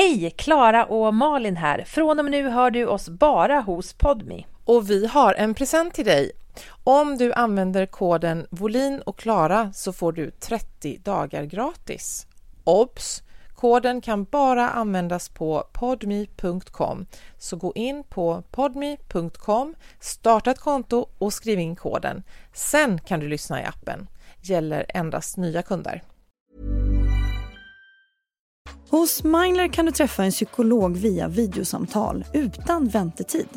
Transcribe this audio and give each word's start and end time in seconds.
Hej! 0.00 0.30
Klara 0.30 0.84
och 0.84 1.14
Malin 1.14 1.56
här. 1.56 1.84
Från 1.84 2.18
och 2.18 2.24
med 2.24 2.30
nu 2.30 2.48
hör 2.48 2.70
du 2.70 2.86
oss 2.86 3.08
bara 3.08 3.60
hos 3.60 3.92
Podmi. 3.92 4.46
Och 4.64 4.90
vi 4.90 5.06
har 5.06 5.34
en 5.34 5.54
present 5.54 5.94
till 5.94 6.04
dig. 6.04 6.32
Om 6.84 7.18
du 7.18 7.32
använder 7.32 7.86
koden 7.86 8.46
Volin 8.50 9.00
och 9.00 9.18
Klara 9.18 9.72
så 9.72 9.92
får 9.92 10.12
du 10.12 10.30
30 10.30 10.98
dagar 10.98 11.44
gratis. 11.44 12.26
Obs! 12.64 13.22
Koden 13.54 14.00
kan 14.00 14.24
bara 14.24 14.70
användas 14.70 15.28
på 15.28 15.64
podme.com. 15.72 17.06
Så 17.38 17.56
gå 17.56 17.72
in 17.74 18.04
på 18.04 18.42
podme.com, 18.50 19.74
starta 20.00 20.50
ett 20.50 20.60
konto 20.60 21.08
och 21.18 21.32
skriv 21.32 21.58
in 21.58 21.76
koden. 21.76 22.22
Sen 22.52 23.00
kan 23.00 23.20
du 23.20 23.28
lyssna 23.28 23.62
i 23.62 23.64
appen. 23.64 24.08
Gäller 24.40 24.86
endast 24.88 25.36
nya 25.36 25.62
kunder. 25.62 26.02
Hos 28.90 29.24
Mindler 29.24 29.68
kan 29.68 29.86
du 29.86 29.92
träffa 29.92 30.24
en 30.24 30.30
psykolog 30.30 30.96
via 30.96 31.28
videosamtal 31.28 32.24
utan 32.32 32.88
väntetid. 32.88 33.48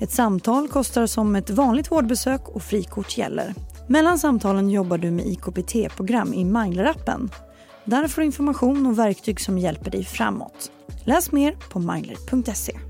Ett 0.00 0.10
samtal 0.10 0.68
kostar 0.68 1.06
som 1.06 1.36
ett 1.36 1.50
vanligt 1.50 1.90
vårdbesök 1.90 2.48
och 2.48 2.62
frikort 2.62 3.18
gäller. 3.18 3.54
Mellan 3.86 4.18
samtalen 4.18 4.70
jobbar 4.70 4.98
du 4.98 5.10
med 5.10 5.26
IKPT-program 5.26 6.34
i 6.34 6.44
Mindler-appen. 6.44 7.30
Där 7.84 8.08
får 8.08 8.22
du 8.22 8.26
information 8.26 8.86
och 8.86 8.98
verktyg 8.98 9.40
som 9.40 9.58
hjälper 9.58 9.90
dig 9.90 10.04
framåt. 10.04 10.70
Läs 11.04 11.32
mer 11.32 11.56
på 11.70 11.78
mindler.se. 11.78 12.89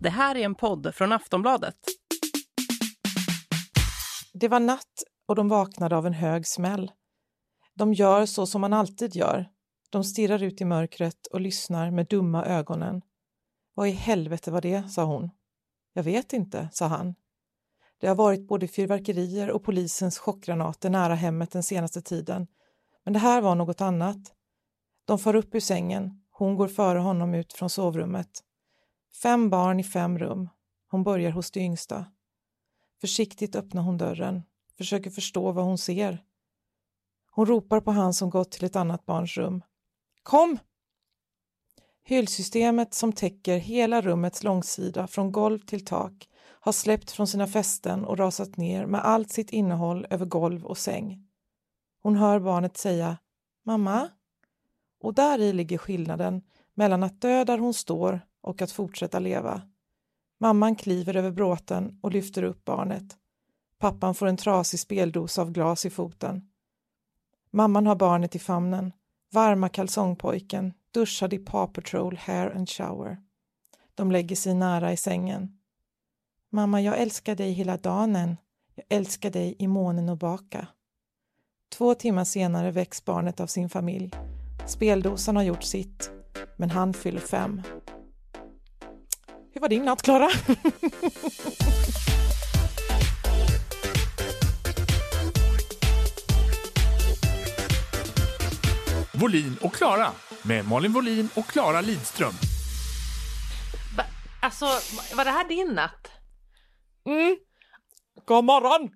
Det 0.00 0.10
här 0.10 0.34
är 0.34 0.44
en 0.44 0.54
podd 0.54 0.94
från 0.94 1.12
Aftonbladet. 1.12 1.76
Det 4.32 4.48
var 4.48 4.60
natt 4.60 5.02
och 5.26 5.34
de 5.34 5.48
vaknade 5.48 5.96
av 5.96 6.06
en 6.06 6.12
hög 6.12 6.46
smäll. 6.46 6.92
De 7.74 7.94
gör 7.94 8.26
så 8.26 8.46
som 8.46 8.60
man 8.60 8.72
alltid 8.72 9.16
gör. 9.16 9.48
De 9.90 10.04
stirrar 10.04 10.42
ut 10.42 10.60
i 10.60 10.64
mörkret 10.64 11.26
och 11.26 11.40
lyssnar 11.40 11.90
med 11.90 12.06
dumma 12.06 12.44
ögonen. 12.44 13.02
Vad 13.74 13.88
i 13.88 13.90
helvete 13.90 14.50
var 14.50 14.60
det, 14.60 14.88
sa 14.88 15.04
hon. 15.04 15.30
Jag 15.92 16.02
vet 16.02 16.32
inte, 16.32 16.68
sa 16.72 16.86
han. 16.86 17.14
Det 18.00 18.06
har 18.06 18.14
varit 18.14 18.48
både 18.48 18.68
fyrverkerier 18.68 19.50
och 19.50 19.64
polisens 19.64 20.18
chockgranater 20.18 20.90
nära 20.90 21.14
hemmet 21.14 21.50
den 21.50 21.62
senaste 21.62 22.02
tiden. 22.02 22.46
Men 23.04 23.12
det 23.12 23.18
här 23.18 23.40
var 23.40 23.54
något 23.54 23.80
annat. 23.80 24.34
De 25.04 25.18
far 25.18 25.34
upp 25.34 25.54
ur 25.54 25.60
sängen. 25.60 26.24
Hon 26.30 26.56
går 26.56 26.68
före 26.68 26.98
honom 26.98 27.34
ut 27.34 27.52
från 27.52 27.70
sovrummet. 27.70 28.44
Fem 29.22 29.50
barn 29.50 29.80
i 29.80 29.84
fem 29.84 30.18
rum. 30.18 30.48
Hon 30.90 31.02
börjar 31.02 31.30
hos 31.30 31.50
det 31.50 31.60
yngsta. 31.60 32.06
Försiktigt 33.00 33.56
öppnar 33.56 33.82
hon 33.82 33.98
dörren, 33.98 34.42
försöker 34.76 35.10
förstå 35.10 35.52
vad 35.52 35.64
hon 35.64 35.78
ser. 35.78 36.24
Hon 37.30 37.46
ropar 37.46 37.80
på 37.80 37.90
han 37.90 38.14
som 38.14 38.30
gått 38.30 38.50
till 38.50 38.64
ett 38.64 38.76
annat 38.76 39.06
barns 39.06 39.36
rum. 39.36 39.62
Kom! 40.22 40.58
Hyllsystemet 42.02 42.94
som 42.94 43.12
täcker 43.12 43.58
hela 43.58 44.00
rummets 44.00 44.42
långsida 44.42 45.06
från 45.06 45.32
golv 45.32 45.58
till 45.58 45.84
tak 45.84 46.28
har 46.60 46.72
släppt 46.72 47.10
från 47.10 47.26
sina 47.26 47.46
fästen 47.46 48.04
och 48.04 48.18
rasat 48.18 48.56
ner 48.56 48.86
med 48.86 49.04
allt 49.04 49.30
sitt 49.30 49.50
innehåll 49.50 50.06
över 50.10 50.26
golv 50.26 50.66
och 50.66 50.78
säng. 50.78 51.28
Hon 52.02 52.16
hör 52.16 52.40
barnet 52.40 52.76
säga 52.76 53.18
Mamma? 53.64 54.08
Och 55.00 55.14
där 55.14 55.38
i 55.38 55.52
ligger 55.52 55.78
skillnaden 55.78 56.42
mellan 56.74 57.02
att 57.02 57.20
dö 57.20 57.44
där 57.44 57.58
hon 57.58 57.74
står 57.74 58.20
och 58.40 58.62
att 58.62 58.72
fortsätta 58.72 59.18
leva. 59.18 59.62
Mamman 60.40 60.76
kliver 60.76 61.16
över 61.16 61.30
bråten 61.30 61.98
och 62.00 62.12
lyfter 62.12 62.42
upp 62.42 62.64
barnet. 62.64 63.16
Pappan 63.78 64.14
får 64.14 64.26
en 64.26 64.36
trasig 64.36 64.80
speldos 64.80 65.38
av 65.38 65.50
glas 65.50 65.86
i 65.86 65.90
foten. 65.90 66.48
Mamman 67.50 67.86
har 67.86 67.96
barnet 67.96 68.34
i 68.34 68.38
famnen, 68.38 68.92
varma 69.32 69.68
kalsongpojken, 69.68 70.72
duschad 70.90 71.32
i 71.32 71.38
Paw 71.38 71.72
Patrol 71.72 72.16
Hair 72.16 72.56
and 72.56 72.68
Shower. 72.68 73.18
De 73.94 74.12
lägger 74.12 74.36
sig 74.36 74.54
nära 74.54 74.92
i 74.92 74.96
sängen. 74.96 75.58
Mamma, 76.50 76.80
jag 76.80 76.98
älskar 76.98 77.34
dig 77.34 77.52
hela 77.52 77.76
dagen. 77.76 78.36
Jag 78.74 78.86
älskar 78.88 79.30
dig 79.30 79.56
i 79.58 79.66
månen 79.66 80.08
och 80.08 80.18
baka. 80.18 80.66
Två 81.68 81.94
timmar 81.94 82.24
senare 82.24 82.70
väcks 82.70 83.04
barnet 83.04 83.40
av 83.40 83.46
sin 83.46 83.68
familj. 83.68 84.10
Speldosan 84.66 85.36
har 85.36 85.42
gjort 85.42 85.62
sitt, 85.62 86.10
men 86.56 86.70
han 86.70 86.94
fyller 86.94 87.20
fem. 87.20 87.62
Hur 89.58 89.60
var 89.60 89.68
din 89.68 89.84
natt, 89.84 90.02
Klara? 90.02 90.28
Volin 99.20 99.56
och 99.60 99.74
Klara 99.74 100.12
med 100.42 100.68
Malin 100.68 100.92
Volin 100.92 101.28
och 101.34 101.46
Klara 101.46 101.80
Lidström. 101.80 102.32
Va, 103.96 104.04
alltså, 104.42 104.64
var 105.16 105.24
det 105.24 105.30
här 105.30 105.48
din 105.48 105.68
natt? 105.74 106.10
Mm. 107.06 107.36
God 108.24 108.44
morgon! 108.44 108.90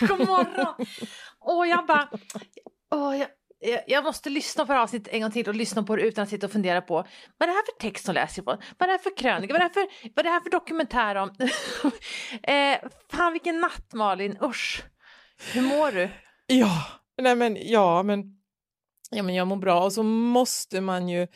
God 0.08 0.26
morgon! 0.26 0.86
Åh, 1.40 1.68
jag 1.68 1.86
bara... 1.86 2.08
Åh, 2.90 3.18
jag, 3.18 3.28
jag, 3.86 4.04
måste 4.04 4.30
lyssna 4.30 4.66
på 4.66 4.72
det 4.72 4.80
avsnittet 4.80 5.14
en 5.14 5.20
gång 5.20 5.30
till 5.30 5.48
och 5.48 5.54
lyssna 5.54 5.82
på 5.82 5.96
det 5.96 6.02
utan 6.02 6.22
att 6.22 6.28
sitta 6.28 6.46
och 6.46 6.52
fundera 6.52 6.80
på 6.80 6.94
vad 7.38 7.42
är 7.42 7.46
det 7.46 7.52
här 7.52 7.64
för 7.72 7.80
text 7.80 8.04
som 8.04 8.14
läser 8.14 8.42
på? 8.42 8.50
Vad 8.50 8.82
är 8.82 8.86
det 8.86 8.92
här 8.92 8.98
för 8.98 9.16
krönika? 9.16 9.54
Vad 9.54 9.62
är 9.62 9.68
det 9.68 9.74
här 9.74 9.86
för, 9.86 10.10
vad 10.14 10.18
är 10.18 10.24
det 10.24 10.30
här 10.30 10.40
för 10.40 10.50
dokumentär 10.50 11.14
om? 11.14 11.30
eh, 12.42 12.90
fan 13.10 13.32
vilken 13.32 13.60
natt 13.60 13.92
Malin, 13.92 14.38
usch! 14.42 14.84
Hur 15.52 15.62
mår 15.62 15.92
du? 15.92 16.10
Ja, 16.46 16.86
nej 17.18 17.36
men 17.36 17.56
ja, 17.60 18.02
men, 18.02 18.24
ja, 19.10 19.22
men 19.22 19.34
jag 19.34 19.46
mår 19.46 19.56
bra 19.56 19.84
och 19.84 19.92
så 19.92 20.02
måste 20.02 20.80
man 20.80 21.08
ju 21.08 21.26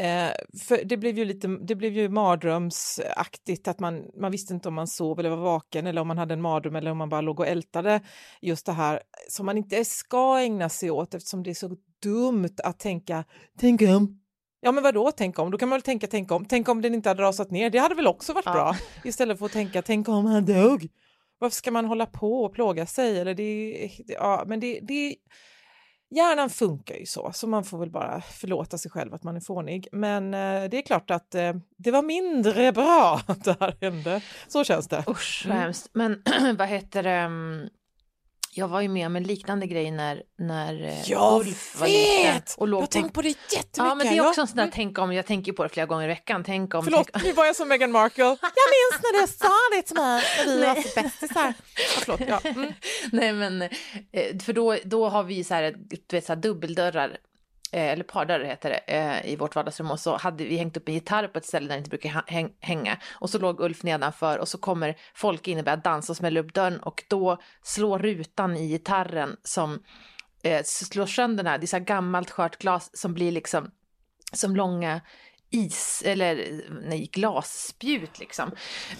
Eh, 0.00 0.32
för 0.68 0.84
det 0.84 0.96
blev 0.96 1.18
ju 1.18 1.24
lite, 1.24 1.48
det 1.48 1.74
blev 1.74 1.92
ju 1.92 2.08
mardrömsaktigt 2.08 3.68
att 3.68 3.80
man, 3.80 4.04
man 4.20 4.32
visste 4.32 4.54
inte 4.54 4.68
om 4.68 4.74
man 4.74 4.86
sov 4.86 5.20
eller 5.20 5.30
var 5.30 5.36
vaken 5.36 5.86
eller 5.86 6.00
om 6.00 6.08
man 6.08 6.18
hade 6.18 6.34
en 6.34 6.40
mardröm 6.42 6.76
eller 6.76 6.90
om 6.90 6.98
man 6.98 7.08
bara 7.08 7.20
låg 7.20 7.40
och 7.40 7.46
ältade 7.46 8.00
just 8.40 8.66
det 8.66 8.72
här 8.72 9.00
som 9.28 9.46
man 9.46 9.58
inte 9.58 9.84
ska 9.84 10.38
ägna 10.38 10.68
sig 10.68 10.90
åt 10.90 11.14
eftersom 11.14 11.42
det 11.42 11.50
är 11.50 11.54
så 11.54 11.76
dumt 12.02 12.56
att 12.64 12.78
tänka, 12.78 13.24
tänk 13.58 13.82
om. 13.82 14.20
Ja 14.60 14.72
men 14.72 14.82
vadå 14.82 15.12
tänk 15.16 15.38
om? 15.38 15.50
Då 15.50 15.58
kan 15.58 15.68
man 15.68 15.76
väl 15.76 15.82
tänka 15.82 16.06
tänk 16.06 16.32
om, 16.32 16.44
tänk 16.44 16.68
om 16.68 16.82
den 16.82 16.94
inte 16.94 17.08
hade 17.08 17.22
rasat 17.22 17.50
ner, 17.50 17.70
det 17.70 17.78
hade 17.78 17.94
väl 17.94 18.06
också 18.06 18.32
varit 18.32 18.46
ja. 18.46 18.52
bra 18.52 18.76
istället 19.04 19.38
för 19.38 19.46
att 19.46 19.52
tänka 19.52 19.82
tänk 19.82 20.08
om 20.08 20.26
han 20.26 20.44
dog. 20.44 20.88
Varför 21.38 21.54
ska 21.54 21.70
man 21.70 21.84
hålla 21.84 22.06
på 22.06 22.44
och 22.44 22.52
plåga 22.52 22.86
sig? 22.86 23.20
Eller 23.20 23.34
det, 23.34 23.90
ja, 24.06 24.44
men 24.46 24.60
det, 24.60 24.80
det 24.82 25.16
Hjärnan 26.10 26.50
funkar 26.50 26.94
ju 26.94 27.06
så, 27.06 27.30
så 27.34 27.46
man 27.46 27.64
får 27.64 27.78
väl 27.78 27.90
bara 27.90 28.20
förlåta 28.20 28.78
sig 28.78 28.90
själv 28.90 29.14
att 29.14 29.22
man 29.22 29.36
är 29.36 29.40
fånig. 29.40 29.88
Men 29.92 30.34
eh, 30.34 30.70
det 30.70 30.78
är 30.78 30.82
klart 30.82 31.10
att 31.10 31.34
eh, 31.34 31.52
det 31.76 31.90
var 31.90 32.02
mindre 32.02 32.72
bra 32.72 33.20
att 33.26 33.44
det 33.44 33.56
här 33.60 33.76
hände. 33.80 34.22
Så 34.48 34.64
känns 34.64 34.88
det. 34.88 35.04
Usch, 35.08 35.44
vad 35.46 35.52
mm. 35.52 35.62
hemskt. 35.62 35.88
Men 35.92 36.22
vad 36.58 36.68
heter 36.68 37.02
det? 37.02 37.24
Um, 37.24 37.68
jag 38.52 38.68
var 38.68 38.80
ju 38.80 38.88
med 38.88 39.06
om 39.06 39.16
en 39.16 39.22
liknande 39.22 39.66
grej 39.66 39.90
när, 39.90 40.22
när 40.38 40.84
eh, 40.84 41.10
Jag 41.10 41.40
Ulf 41.40 41.80
var 41.80 41.86
liten. 41.88 42.32
vet! 42.34 42.54
Och 42.58 42.62
Jag 42.62 42.68
låg 42.68 42.80
har 42.80 42.86
på... 42.86 42.92
tänkt 42.92 43.14
på 43.14 43.22
det 43.22 43.28
jättemycket. 43.28 43.76
Ja, 43.76 43.94
men 43.94 44.06
det 44.06 44.16
är 44.16 44.28
också 44.28 44.40
en 44.40 44.46
sån 44.46 44.56
där 44.56 44.62
Mm. 44.62 44.72
tänk 44.74 44.98
om, 44.98 45.12
jag 45.12 45.26
tänker 45.26 45.52
på 45.52 45.62
det 45.62 45.68
flera 45.68 45.86
gånger 45.86 46.04
i 46.04 46.08
veckan. 46.08 46.44
Tänk 46.44 46.74
om... 46.74 46.84
Förlåt, 46.84 47.08
Tänk... 47.12 47.24
nu 47.24 47.32
var 47.32 47.46
jag 47.46 47.56
som 47.56 47.68
Meghan 47.68 47.92
Markle. 47.92 48.24
Jag 48.24 48.70
minns 48.76 49.02
när 49.02 49.20
du 49.22 49.26
sa 49.32 49.76
det 49.76 49.82
till 49.82 49.96
mig 49.96 50.22
när 50.46 50.56
vi 50.56 50.60
var 50.66 50.74
Nej. 50.74 50.84
bästisar. 50.96 51.54
Ja, 51.76 51.84
förlåt, 51.98 52.20
ja. 52.28 52.40
Mm. 52.44 52.72
Nej, 53.12 53.32
men 53.32 53.62
eh, 53.62 54.38
för 54.44 54.52
då, 54.52 54.76
då 54.84 55.08
har 55.08 55.22
vi 55.22 55.44
så 55.44 55.54
här, 55.54 55.74
du 56.08 56.16
vet, 56.16 56.26
så 56.26 56.32
här 56.32 56.40
dubbeldörrar, 56.40 57.16
Eh, 57.72 57.88
eller 57.88 58.04
pardörrar 58.04 58.44
heter 58.44 58.70
det, 58.70 58.76
eh, 58.76 59.32
i 59.32 59.36
vårt 59.36 59.54
vardagsrum. 59.54 59.90
Och 59.90 60.00
så 60.00 60.16
hade 60.16 60.44
vi 60.44 60.56
hängt 60.56 60.76
upp 60.76 60.88
en 60.88 60.94
gitarr 60.94 61.28
på 61.28 61.38
ett 61.38 61.46
ställe 61.46 61.66
där 61.66 61.74
den 61.74 61.78
inte 61.78 61.90
brukar 61.90 62.24
hänga. 62.60 62.98
Och 63.10 63.30
så 63.30 63.38
låg 63.38 63.60
Ulf 63.60 63.82
nedanför 63.82 64.38
och 64.38 64.48
så 64.48 64.58
kommer 64.58 64.96
folk 65.14 65.48
in 65.48 65.58
och 65.58 65.64
börjar 65.64 65.76
dansa 65.76 66.12
och 66.12 66.16
smäller 66.16 66.40
upp 66.40 66.54
dörren. 66.54 66.80
Och 66.80 67.04
då 67.08 67.38
slår 67.62 67.98
rutan 67.98 68.56
i 68.56 68.68
gitarren 68.68 69.36
som 69.42 69.82
eh, 70.42 70.62
slår 70.64 71.06
sönder 71.06 71.44
den 71.44 71.50
här, 71.50 71.58
det 71.58 71.64
är 71.64 71.66
så 71.66 71.76
här 71.76 71.84
gammalt 71.84 72.30
skört 72.30 72.58
glas 72.58 72.90
som 72.96 73.14
blir 73.14 73.32
liksom 73.32 73.70
som 74.32 74.56
långa 74.56 75.00
is 75.50 76.02
eller 76.06 76.62
nej, 76.88 77.10
glasspjut 77.12 78.18
liksom 78.18 78.50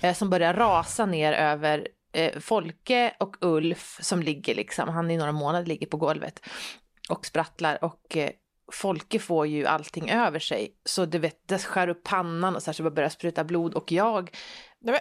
eh, 0.03 0.15
som 0.15 0.31
börjar 0.31 0.55
rasa 0.55 1.07
ner 1.07 1.33
över 1.33 1.89
eh, 2.13 2.39
Folke 2.39 3.15
och 3.19 3.37
Ulf 3.41 3.99
som 4.03 4.23
ligger 4.23 4.55
liksom, 4.55 4.89
han 4.89 5.11
i 5.11 5.17
några 5.17 5.33
månader 5.33 5.67
ligger 5.67 5.87
på 5.87 5.97
golvet 5.97 6.41
och 7.09 7.27
sprattlar 7.27 7.85
och 7.85 8.17
eh, 8.17 8.31
Folke 8.75 9.19
får 9.19 9.47
ju 9.47 9.67
allting 9.67 10.11
över 10.11 10.39
sig. 10.39 10.75
Så 10.85 11.05
du 11.05 11.19
vet, 11.19 11.49
det 11.49 11.59
skär 11.59 11.89
upp 11.89 12.03
pannan 12.03 12.57
och 12.57 12.63
så 12.63 12.69
här 12.69 12.73
så 12.73 12.91
börjar 12.91 13.09
spruta 13.09 13.45
blod. 13.45 13.75
Och 13.75 13.93
jag 13.93 14.31
Nej, 14.81 15.01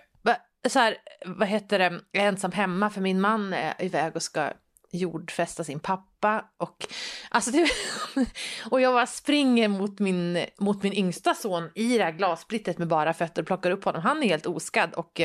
så 0.68 0.80
här, 0.80 0.98
vad 1.26 1.48
heter 1.48 1.80
det, 1.80 2.02
jag 2.12 2.24
är 2.24 2.28
ensam 2.28 2.52
hemma 2.52 2.90
för 2.90 3.02
min 3.02 3.22
man 3.22 3.54
är 3.54 3.74
iväg 3.80 4.16
och 4.16 4.24
ska 4.24 4.52
jordfästa 4.92 5.64
sin 5.64 5.80
pappa. 5.80 6.46
Och 6.58 6.88
alltså 7.30 7.52
det, 7.52 7.70
och 8.72 8.82
jag 8.82 8.94
bara 8.94 9.08
springer 9.08 9.68
mot 9.68 10.00
min, 10.00 10.46
mot 10.60 10.84
min 10.84 10.94
yngsta 10.94 11.34
son 11.34 11.70
i 11.76 11.98
det 11.98 12.04
här 12.04 12.12
glassplittret 12.12 12.78
med 12.78 12.88
bara 12.88 13.14
fötter 13.14 13.42
och 13.42 13.48
plockar 13.48 13.72
upp 13.72 13.84
honom. 13.84 14.02
Han 14.02 14.24
är 14.24 14.28
helt 14.28 14.46
oskadd 14.46 14.94
och 14.94 15.22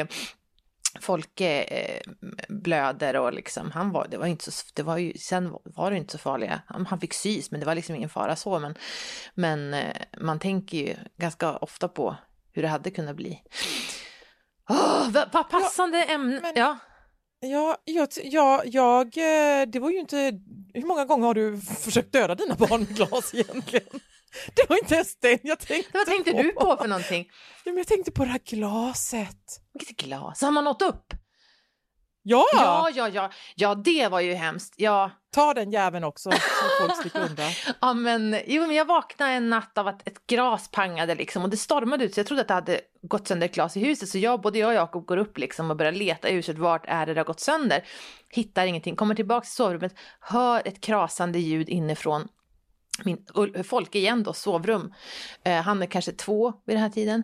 Folke 1.00 1.62
eh, 1.62 2.00
blöder 2.49 3.17
och 3.17 3.32
liksom, 3.32 3.70
han 3.70 3.91
var, 3.93 4.06
det 4.11 4.17
var 4.19 4.26
inte 4.26 4.52
så, 4.52 4.67
det 4.75 4.82
var 4.82 4.99
ju, 4.99 5.12
sen 5.19 5.55
var 5.64 5.91
det 5.91 5.96
inte 5.96 6.12
så 6.12 6.19
farliga, 6.19 6.62
han, 6.67 6.87
han 6.87 7.00
fick 7.00 7.14
sys 7.14 7.50
men 7.50 7.61
det 7.61 7.67
var 7.67 7.75
liksom 7.75 7.94
ingen 7.96 8.08
fara 8.08 8.37
så 8.37 8.58
men, 8.58 8.75
men 9.35 9.75
eh, 9.75 9.96
man 10.20 10.38
tänker 10.38 10.79
ju 10.79 10.94
ganska 11.17 11.56
ofta 11.56 11.88
på 11.88 12.17
hur 12.52 12.62
det 12.62 12.69
hade 12.69 12.91
kunnat 12.91 13.17
bli. 13.17 13.43
Åh, 14.70 15.11
vad, 15.11 15.29
vad 15.32 15.50
passande 15.50 16.02
ämne, 16.05 16.41
men- 16.41 16.52
ja. 16.56 16.79
Ja, 17.40 17.76
jag, 17.85 18.08
ja, 18.25 18.62
jag, 18.64 19.06
eh, 19.06 19.67
det 19.67 19.79
var 19.79 19.90
ju 19.90 19.99
inte... 19.99 20.17
Hur 20.75 20.87
många 20.87 21.05
gånger 21.05 21.26
har 21.26 21.35
du 21.35 21.61
försökt 21.61 22.12
döda 22.12 22.35
dina 22.35 22.55
barn 22.55 22.81
med 22.81 22.97
glas 22.97 23.35
egentligen? 23.35 24.00
Det 24.54 24.69
var 24.69 24.76
inte 24.76 24.94
ens 24.94 25.16
det 25.16 25.40
jag 25.42 25.58
tänkte 25.58 25.90
Vad 25.98 26.06
tänkte 26.06 26.32
på. 26.32 26.42
du 26.42 26.52
på 26.52 26.76
för 26.76 26.88
någonting? 26.88 27.31
Ja, 27.64 27.72
men 27.72 27.76
jag 27.76 27.86
tänkte 27.86 28.12
på 28.12 28.25
det 28.25 28.31
här 28.31 28.40
glaset. 28.44 29.60
Vilket 29.78 29.96
glas? 29.96 30.42
Har 30.42 30.50
man 30.50 30.64
nått 30.64 30.82
upp? 30.82 31.14
Ja! 32.22 32.44
Ja, 32.52 32.90
ja, 32.94 33.08
ja. 33.08 33.31
Ja, 33.54 33.75
det 33.75 34.08
var 34.08 34.20
ju 34.20 34.34
hemskt. 34.34 34.75
Ja, 34.76 35.10
Ta 35.34 35.54
den 35.54 35.72
jäveln 35.72 36.04
också 36.04 36.31
så 36.31 36.38
folk 36.81 37.02
slipper 37.02 37.20
undan. 37.20 37.50
ja 37.81 37.94
men, 37.94 38.36
jo, 38.46 38.66
men 38.66 38.76
jag 38.76 38.84
vaknade 38.84 39.32
en 39.32 39.50
natt 39.50 39.78
av 39.78 39.88
att 39.88 40.08
ett 40.08 40.26
glas 40.26 40.70
pangade 40.70 41.14
liksom 41.14 41.42
och 41.42 41.50
det 41.50 41.56
stormade 41.56 42.04
ut 42.04 42.14
så 42.14 42.20
jag 42.20 42.26
trodde 42.26 42.42
att 42.42 42.48
det 42.48 42.54
hade 42.54 42.80
gått 43.02 43.28
sönder 43.28 43.46
ett 43.46 43.54
glas 43.54 43.76
i 43.76 43.80
huset 43.80 44.08
så 44.08 44.19
jag, 44.19 44.40
både 44.40 44.58
jag 44.58 44.69
och 44.69 44.75
Jakob 44.75 45.06
går 45.06 45.16
upp 45.16 45.38
liksom 45.38 45.70
och 45.70 45.76
börjar 45.76 45.92
leta 45.92 46.28
i 46.28 46.32
huset 46.34 46.58
vart 46.58 46.84
är 46.87 47.06
det 47.06 47.14
det 47.14 47.20
har 47.20 47.25
gått 47.25 47.40
sönder. 47.40 47.84
Hittar 48.30 48.66
ingenting, 48.66 48.96
kommer 48.96 49.14
tillbaka 49.14 49.44
till 49.44 49.54
sovrummet, 49.54 49.94
hör 50.20 50.62
ett 50.64 50.80
krasande 50.80 51.38
ljud 51.38 51.69
inifrån 51.69 52.28
min 53.02 53.26
folk 53.35 53.67
Folke 53.67 53.99
igen 53.99 54.23
då, 54.23 54.32
sovrum. 54.32 54.94
Eh, 55.44 55.62
han 55.62 55.82
är 55.82 55.87
kanske 55.87 56.12
två 56.12 56.52
vid 56.64 56.76
den 56.76 56.82
här 56.82 56.91
tiden. 56.91 57.23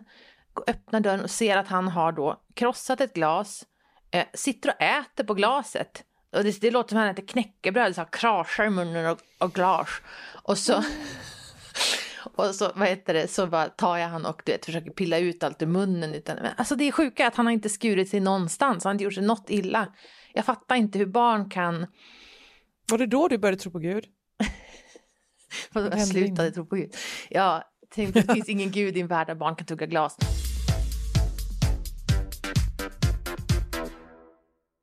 Öppnar 0.67 0.99
dörren 0.99 1.21
och 1.21 1.29
ser 1.29 1.57
att 1.57 1.67
han 1.67 1.87
har 1.87 2.11
då 2.11 2.41
krossat 2.53 3.01
ett 3.01 3.13
glas, 3.13 3.65
eh, 4.11 4.25
sitter 4.33 4.69
och 4.69 4.81
äter 4.81 5.23
på 5.23 5.33
glaset. 5.33 6.03
Och 6.35 6.43
det, 6.43 6.61
det 6.61 6.71
låter 6.71 6.89
som 6.89 6.97
att 6.97 7.03
han 7.03 7.11
äter 7.11 7.27
knäckebröd, 7.27 7.95
så 7.95 8.01
här, 8.01 8.07
krasar 8.11 8.65
i 8.65 8.69
munnen 8.69 9.05
och, 9.05 9.19
och 9.39 9.53
glas. 9.53 9.89
Och 10.43 10.57
så, 10.57 10.83
och 12.35 12.55
så, 12.55 12.71
vad 12.75 12.87
heter 12.87 13.13
det, 13.13 13.27
så 13.27 13.47
bara 13.47 13.69
tar 13.69 13.97
jag 13.97 14.07
han 14.07 14.25
och 14.25 14.41
du 14.45 14.51
vet, 14.51 14.65
försöker 14.65 14.91
pilla 14.91 15.17
ut 15.17 15.43
allt 15.43 15.61
ur 15.61 15.67
munnen. 15.67 16.13
Utan, 16.13 16.35
men, 16.35 16.51
alltså 16.57 16.75
det 16.75 16.87
är 16.87 16.91
sjuka 16.91 17.27
att 17.27 17.35
han 17.35 17.45
har 17.45 17.53
inte 17.53 17.69
skurit 17.69 18.09
sig 18.09 18.19
någonstans, 18.19 18.83
han 18.83 18.89
har 18.89 18.93
inte 18.93 19.03
gjort 19.03 19.13
sig 19.13 19.23
något 19.23 19.49
illa. 19.49 19.87
Jag 20.33 20.45
fattar 20.45 20.75
inte 20.75 20.99
hur 20.99 21.05
barn 21.05 21.49
kan 21.49 21.87
Var 22.91 22.97
det 22.97 23.07
då 23.07 23.27
du 23.27 23.37
började 23.37 23.61
tro 23.61 23.71
på 23.71 23.79
Gud? 23.79 24.05
Jag 25.73 26.07
slutade 26.07 26.51
tro 26.51 26.65
på 26.65 26.75
Gud. 26.75 26.95
Jag 27.29 27.63
tänkte 27.89 28.19
att 28.19 28.27
det 28.27 28.33
finns 28.33 28.49
ingen 28.49 28.71
gud 28.71 28.97
i 28.97 29.01
en 29.01 29.07
värld 29.07 29.27
där 29.27 29.35
barn 29.35 29.55
kan 29.55 29.65
tugga 29.67 29.85
glas. 29.85 30.17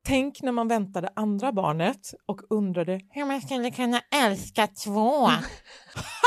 Tänk 0.06 0.42
när 0.42 0.52
man 0.52 0.68
väntade 0.68 1.08
andra 1.16 1.52
barnet 1.52 2.14
och 2.26 2.40
undrade 2.50 3.00
hur 3.10 3.24
man 3.24 3.40
skulle 3.40 3.70
kunna 3.70 4.00
älska 4.14 4.66
två. 4.66 5.30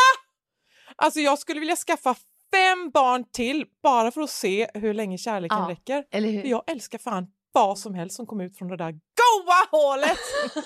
alltså 0.96 1.20
jag 1.20 1.40
skulle 1.40 1.60
vilja 1.60 1.76
skaffa 1.76 2.16
fem 2.52 2.92
barn 2.94 3.26
till 3.32 3.66
bara 3.84 4.12
för 4.12 4.22
att 4.22 4.30
se 4.30 4.68
hur 4.74 4.94
länge 4.94 5.18
kärleken 5.18 5.58
Ja. 5.58 5.70
räcker. 5.70 6.04
Eller 6.12 6.30
hur? 6.30 6.44
Jag 6.44 6.64
älskar 6.68 6.98
fan 6.98 7.28
vad 7.52 7.80
som 7.80 7.94
helst 7.94 8.16
som 8.16 8.26
kom 8.26 8.42
ut 8.42 8.58
från 8.58 8.68
det 8.68 8.78
där 8.78 8.92
goa 8.92 9.80
hålet. 9.82 10.18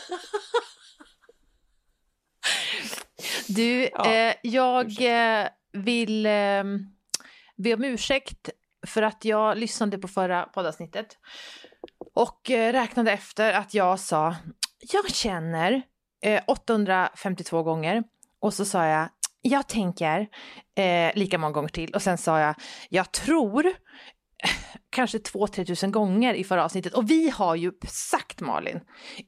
Du, 3.47 3.89
Ja, 3.93 4.13
eh, 4.13 4.35
jag 4.41 5.01
eh, 5.01 5.47
vill 5.73 6.25
eh, 6.25 6.63
be 7.55 7.73
om 7.73 7.83
ursäkt 7.83 8.49
för 8.87 9.01
att 9.01 9.25
jag 9.25 9.57
lyssnade 9.57 9.97
på 9.97 10.07
förra 10.07 10.43
poddavsnittet 10.43 11.17
och 12.13 12.51
eh, 12.51 12.71
räknade 12.71 13.11
efter 13.11 13.53
att 13.53 13.73
jag 13.73 13.99
sa 13.99 14.35
jag 14.93 15.09
känner 15.11 15.81
eh, 16.21 16.43
852 16.47 17.63
gånger 17.63 18.03
och 18.39 18.53
så 18.53 18.65
sa 18.65 18.85
jag 18.85 19.09
jag 19.41 19.67
tänker 19.67 20.27
eh, 20.75 21.11
lika 21.15 21.37
många 21.37 21.53
gånger 21.53 21.69
till. 21.69 21.93
Och 21.93 22.01
sen 22.01 22.17
sa 22.17 22.39
jag 22.39 22.55
jag 22.89 23.11
tror 23.11 23.73
kanske 24.89 25.17
2-3 25.17 25.65
tusen 25.65 25.91
gånger 25.91 26.33
i 26.33 26.43
förra 26.43 26.65
avsnittet. 26.65 26.93
Och 26.93 27.11
vi 27.11 27.29
har 27.29 27.55
ju 27.55 27.71
sagt 27.87 28.41
Malin, 28.41 28.79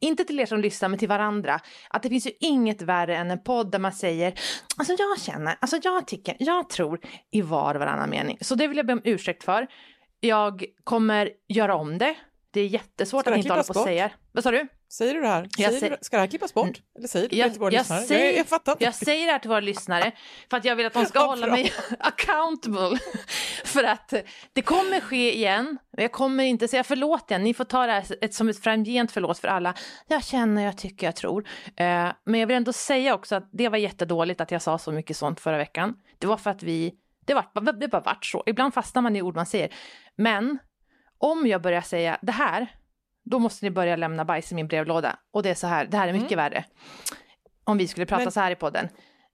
inte 0.02 0.24
till 0.24 0.40
er 0.40 0.46
som 0.46 0.60
lyssnar 0.60 0.90
men 0.90 1.00
till 1.00 1.08
varandra, 1.08 1.60
att 1.90 2.04
det 2.04 2.10
finns 2.10 2.28
ju 2.28 2.32
inget 2.40 2.82
värre 2.82 3.18
än 3.18 3.32
en 3.32 3.44
podd 3.44 3.72
där 3.72 3.80
man 3.80 3.94
säger 3.94 4.40
alltså 4.78 4.96
jag 4.98 5.22
känner, 5.22 5.58
alltså 5.60 5.80
jag 5.84 6.08
tycker, 6.08 6.36
jag 6.40 6.70
tror 6.70 7.00
i 7.32 7.42
var 7.42 7.76
och 7.76 7.80
varannan 7.80 8.10
mening. 8.10 8.38
Så 8.42 8.56
det 8.56 8.68
vill 8.68 8.78
jag 8.78 8.86
be 8.86 8.94
om 8.94 9.02
ursäkt 9.04 9.44
för. 9.44 9.68
Jag 10.20 10.66
kommer 10.84 11.30
göra 11.48 11.76
om 11.76 11.98
det. 11.98 12.16
Det 12.52 12.62
är 12.62 12.68
jättesvårt 12.68 13.22
Ska 13.22 13.32
att 13.32 13.38
inte 13.38 13.50
hålla 13.50 13.64
på 13.64 13.80
och 13.80 13.86
säga. 13.86 14.12
Vad 14.32 14.44
sa 14.44 14.52
du? 14.52 14.68
Säger 14.90 15.14
du 15.14 15.22
det 15.22 15.28
här? 15.28 15.42
Jag 15.58 15.68
Säger 15.68 15.80
säger- 15.80 15.98
du, 15.98 16.04
ska 16.04 16.18
det 16.18 16.22
här 16.22 16.28
klippas 16.28 16.54
bort? 16.54 16.82
Eller 16.98 17.08
säger 17.08 17.30
du 17.30 17.36
Jag- 17.36 17.48
det 17.48 17.52
till 17.52 17.60
våra 17.60 17.72
jag 17.74 17.80
lyssnare? 17.80 18.02
säger- 18.02 18.26
jag, 18.26 18.38
jag 18.40 18.48
fattar 18.48 18.72
inte. 18.72 18.84
Jag 18.84 18.96
säger 18.96 19.26
det 19.26 19.32
här 19.32 19.40
till 19.40 19.50
våra 19.50 19.60
lyssnare 19.60 20.12
för 20.50 20.58
att 20.58 20.66
jag 20.66 20.76
vill 20.76 20.86
att 20.86 20.94
de 20.94 21.06
ska 21.06 21.20
hålla 21.26 21.48
mig 21.48 21.74
accountable. 22.00 23.00
för 23.66 23.84
att 23.84 24.14
det 24.54 24.62
kommer 24.62 25.00
ske 25.00 25.36
igen. 25.36 25.78
Jag 25.92 26.12
kommer 26.12 26.44
inte 26.44 26.68
säga 26.68 26.84
förlåt 26.84 27.32
igen. 27.32 27.44
Ni 27.44 27.54
får 27.54 27.64
ta 27.64 27.86
det 27.86 27.92
här 27.92 28.32
som 28.32 28.50
ett 28.50 28.64
framgent 28.64 29.12
förlåt 29.12 29.40
för 29.40 29.48
alla. 29.48 29.74
Jag 30.08 30.24
känner, 30.24 30.66
jag 30.66 30.78
tycker, 30.78 31.08
jag 31.08 31.16
tror. 31.16 31.48
Eh, 31.76 32.10
men 32.26 32.40
jag 32.40 32.48
vill 32.48 32.58
ändå 32.58 32.74
säga 32.74 33.14
också 33.16 33.36
att 33.36 33.50
det 33.54 33.70
var 33.70 33.78
jättedåligt 33.78 34.42
att 34.42 34.52
jag 34.52 34.62
sa 34.62 34.78
så 34.78 34.92
mycket 34.92 35.18
sånt 35.18 35.40
förra 35.40 35.58
veckan. 35.58 35.94
Det 36.20 36.28
var 36.28 36.38
för 36.38 36.50
att 36.50 36.64
vi, 36.64 36.94
det, 37.26 37.34
var, 37.34 37.74
det 37.80 37.88
bara 37.88 38.02
vart 38.02 38.26
så. 38.26 38.44
Ibland 38.46 38.74
fastnar 38.74 39.02
man 39.02 39.16
i 39.16 39.22
ord 39.22 39.36
man 39.36 39.46
säger. 39.46 39.74
Men 40.16 40.60
om 41.18 41.48
jag 41.48 41.62
börjar 41.62 41.82
säga 41.82 42.18
det 42.22 42.32
här, 42.32 42.68
då 43.30 43.40
måste 43.40 43.66
ni 43.66 43.72
börja 43.72 43.96
lämna 43.96 44.26
bajs 44.26 44.52
i 44.52 44.56
min 44.56 44.68
brevlåda. 44.68 45.20
Och 45.34 45.44
det 45.44 45.50
är 45.50 45.56
så 45.56 45.68
här, 45.68 45.86
det 45.86 45.98
här 45.98 46.08
är 46.08 46.14
mycket 46.14 46.38
värre. 46.38 46.66
Om 47.64 47.78
vi 47.78 47.88
skulle 47.88 48.06
prata 48.06 48.24
Men- 48.24 48.32
så 48.32 48.40
här 48.40 48.52
i 48.52 48.56
podden. 48.56 48.90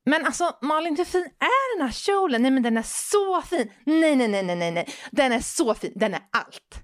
Men 0.06 0.26
alltså 0.26 0.58
Malin, 0.62 0.98
hur 0.98 1.06
fin 1.06 1.22
är 1.40 1.78
den 1.78 1.88
här 1.88 1.94
kjolen? 1.94 2.42
Nej 2.42 2.52
men 2.52 2.64
den 2.64 2.78
är 2.78 2.84
så 2.86 3.42
fin! 3.42 3.72
Nej, 3.86 4.16
nej, 4.16 4.28
nej, 4.28 4.44
nej, 4.44 4.56
nej, 4.56 4.72
nej. 4.72 4.90
Den 5.12 5.32
är 5.32 5.40
så 5.40 5.74
fin, 5.74 5.94
den 5.96 6.14
är 6.14 6.22
allt. 6.32 6.84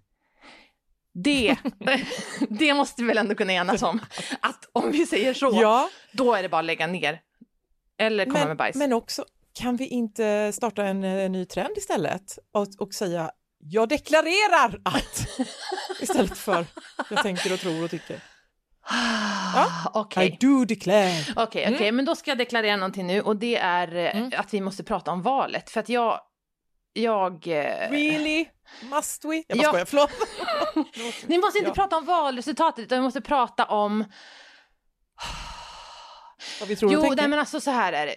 Det, 1.23 1.57
det 2.49 2.73
måste 2.73 3.01
vi 3.01 3.07
väl 3.07 3.17
ändå 3.17 3.35
kunna 3.35 3.53
enas 3.53 3.83
om. 3.83 3.99
Att 4.39 4.69
om 4.71 4.91
vi 4.91 5.05
säger 5.05 5.33
så, 5.33 5.49
Ja, 5.61 5.89
då 6.13 6.33
är 6.33 6.43
det 6.43 6.49
bara 6.49 6.59
att 6.59 6.65
lägga 6.65 6.87
ner. 6.87 7.21
Eller 7.97 8.25
komma 8.25 8.37
med 8.39 8.47
men, 8.47 8.57
bajs. 8.57 8.75
men 8.75 8.93
också, 8.93 9.25
kan 9.53 9.75
vi 9.75 9.87
inte 9.87 10.51
starta 10.53 10.83
en, 10.85 11.03
eh, 11.03 11.29
ny 11.29 11.45
trend 11.45 11.77
istället 11.77 12.37
och, 12.53 12.67
och 12.79 12.93
säga 12.93 13.31
jag 13.61 13.89
deklarerar 13.89 14.81
att 14.85 15.27
istället 16.01 16.37
för 16.37 16.65
jag 17.09 17.23
tänker 17.23 17.53
och 17.53 17.59
tror 17.59 17.83
och 17.83 17.89
tycker. 17.91 18.19
Ah, 19.55 19.65
Okej. 19.93 20.27
I 20.27 20.37
do 20.45 20.65
declare. 20.65 21.11
Okej, 21.35 21.71
okej, 21.75 21.91
men 21.91 22.05
då 22.05 22.15
ska 22.15 22.31
jag 22.31 22.37
deklarera 22.37 22.75
någonting 22.75 23.07
nu 23.07 23.21
och 23.21 23.35
det 23.35 23.57
är 23.57 23.95
eh, 23.95 24.15
Mm. 24.17 24.31
att 24.37 24.53
vi 24.53 24.61
måste 24.61 24.83
prata 24.83 25.11
om 25.11 25.21
valet. 25.21 25.69
För 25.69 25.79
att 25.79 25.89
jag... 25.89 26.19
Jag... 26.93 27.47
eh, 27.47 27.89
Really? 27.91 28.45
Must 28.81 29.25
we? 29.25 29.43
Jag 29.47 29.57
bara 29.57 29.63
Ja. 29.63 29.69
skojar, 29.69 29.85
förlåt. 29.85 30.11
Ni 31.27 31.37
måste 31.37 31.57
inte 31.59 31.69
Ja. 31.69 31.73
prata 31.75 31.97
om 31.97 32.05
valresultatet 32.05 32.83
utan 32.83 32.97
vi 32.97 33.01
måste 33.03 33.21
prata 33.21 33.65
om 33.65 34.05
Vad 36.59 36.69
vi 36.69 36.75
tror 36.75 36.93
Jo, 36.93 37.13
nej, 37.17 37.27
men 37.27 37.39
alltså 37.39 37.61
så 37.61 37.71
här 37.71 37.93
är 37.93 38.05
det. 38.05 38.15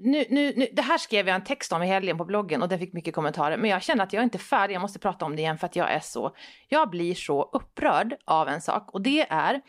Nu, 0.00 0.24
nu, 0.30 0.52
nu, 0.56 0.68
det 0.72 0.82
här 0.82 0.98
skrev 0.98 1.28
jag 1.28 1.34
en 1.34 1.44
text 1.44 1.72
om 1.72 1.82
i 1.82 1.86
helgen 1.86 2.18
på 2.18 2.24
bloggen 2.24 2.62
och 2.62 2.68
den 2.68 2.78
fick 2.78 2.92
mycket 2.92 3.14
kommentarer. 3.14 3.56
Men 3.56 3.70
jag 3.70 3.82
känner 3.82 4.04
att 4.04 4.12
jag 4.12 4.20
är 4.20 4.24
inte 4.24 4.38
färdig, 4.38 4.74
jag 4.74 4.82
måste 4.82 4.98
prata 4.98 5.24
om 5.24 5.36
det 5.36 5.42
igen 5.42 5.58
för 5.58 5.66
att 5.66 5.76
jag 5.76 5.92
är 5.92 6.00
så, 6.00 6.36
jag 6.68 6.90
blir 6.90 7.14
så 7.14 7.42
upprörd 7.42 8.16
av 8.24 8.48
en 8.48 8.60
sak 8.60 8.94
och 8.94 9.02
det 9.02 9.26
är 9.30 9.60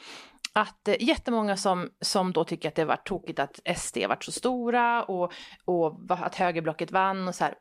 att 0.54 0.88
eh, 0.88 0.96
jättemånga 1.00 1.58
som, 1.58 1.90
som 2.02 2.34
då 2.34 2.44
tycker 2.44 2.70
att 2.70 2.76
det 2.76 2.86
var 2.86 2.96
tokigt 2.96 3.40
att 3.40 3.60
SD 3.78 3.98
varit 3.98 4.24
så 4.24 4.32
stora 4.32 5.04
och, 5.04 5.34
och 5.66 6.00
att 6.10 6.36
högerblocket 6.36 6.92
vann 6.92 7.28
och 7.28 7.36
så 7.36 7.44
här 7.44 7.54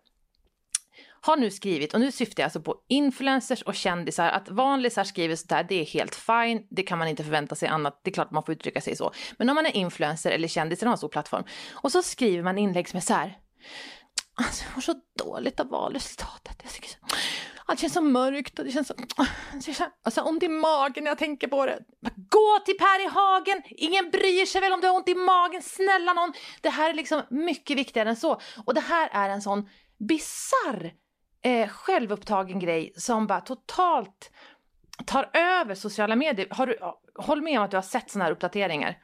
har 1.27 1.37
nu 1.37 1.51
skrivit, 1.51 1.95
och 1.95 2.01
nu 2.01 2.13
syftar 2.13 2.43
jag 2.43 2.47
alltså 2.47 2.61
på 2.61 2.77
influencers 2.89 3.63
och 3.63 3.75
kändisar, 3.75 4.29
att 4.29 4.49
vanlisar 4.49 5.05
skriver 5.05 5.37
sådär, 5.37 5.67
det 5.69 5.81
är 5.81 5.85
helt 5.85 6.15
fine, 6.15 6.67
det 6.71 6.83
kan 6.83 6.99
man 6.99 7.09
inte 7.09 7.25
förvänta 7.25 7.55
sig 7.55 7.69
annat, 7.69 8.01
det 8.05 8.11
är 8.11 8.15
klart 8.15 8.31
man 8.31 8.43
får 8.43 8.55
uttrycka 8.55 8.81
sig 8.81 8.97
så. 8.97 9.13
Men 9.39 9.49
om 9.49 9.55
man 9.55 9.67
är 9.67 9.77
influencer 9.77 10.31
eller 10.31 10.49
kändis 10.49 10.79
eller 10.79 10.89
har 10.89 10.95
en 10.95 10.99
stor 10.99 11.09
plattform, 11.09 11.45
och 11.73 11.93
så 11.93 12.03
skriver 12.03 12.43
man 12.43 12.59
inlägg 12.59 12.89
som 12.89 12.97
är 12.97 13.01
så 13.01 13.15
här, 13.15 13.39
alltså 14.35 14.65
jag 14.65 14.77
mår 14.77 14.81
så 14.81 14.95
dåligt 15.19 15.61
av 15.61 15.69
valresultatet, 15.69 16.61
jag 16.63 16.73
tycker 16.73 16.89
så, 16.89 16.97
allt 17.67 17.81
känns 17.81 17.93
så 17.93 18.01
mörkt 18.01 18.59
och 18.59 18.65
det 18.65 18.71
känns 18.71 18.89
så, 18.89 18.95
alltså, 19.17 19.35
det 19.53 19.75
känns 19.75 19.93
alltså, 20.03 20.21
ont 20.21 20.43
i 20.43 20.49
magen 20.49 21.05
när 21.05 21.11
jag 21.11 21.19
tänker 21.19 21.49
på 21.49 21.67
det. 21.67 21.79
Gå 22.31 22.59
till 22.65 22.79
Per 22.79 23.05
i 23.07 23.09
Hagen, 23.09 23.63
ingen 23.67 24.11
bryr 24.11 24.47
sig 24.47 24.61
väl 24.61 24.73
om 24.73 24.81
du 24.81 24.87
har 24.87 24.97
ont 24.97 25.09
i 25.09 25.15
magen, 25.15 25.63
snälla 25.63 26.13
någon. 26.13 26.33
Det 26.61 26.71
här 26.71 26.91
är 26.91 26.95
liksom 26.95 27.23
mycket 27.31 27.77
viktigare 27.77 28.09
än 28.09 28.17
så. 28.17 28.41
Och 28.65 28.75
det 28.75 28.81
här 28.81 29.09
är 29.13 29.31
en 29.31 29.43
sån 29.43 29.69
bizarr 29.99 31.04
eh, 31.45 31.69
självupptagen 31.69 32.59
grej 32.59 32.93
som 32.97 33.27
bara 33.27 33.41
totalt 33.41 34.31
tar 35.07 35.31
över 35.33 35.75
sociala 35.75 36.17
medier. 36.17 36.47
Har 36.51 36.67
du, 36.67 36.79
håll 37.15 37.43
med 37.43 37.59
om 37.59 37.65
att 37.65 37.71
du 37.71 37.77
har 37.77 37.83
sett 37.83 38.11
sådana 38.11 38.25
här 38.25 38.33
uppdateringar. 38.33 38.99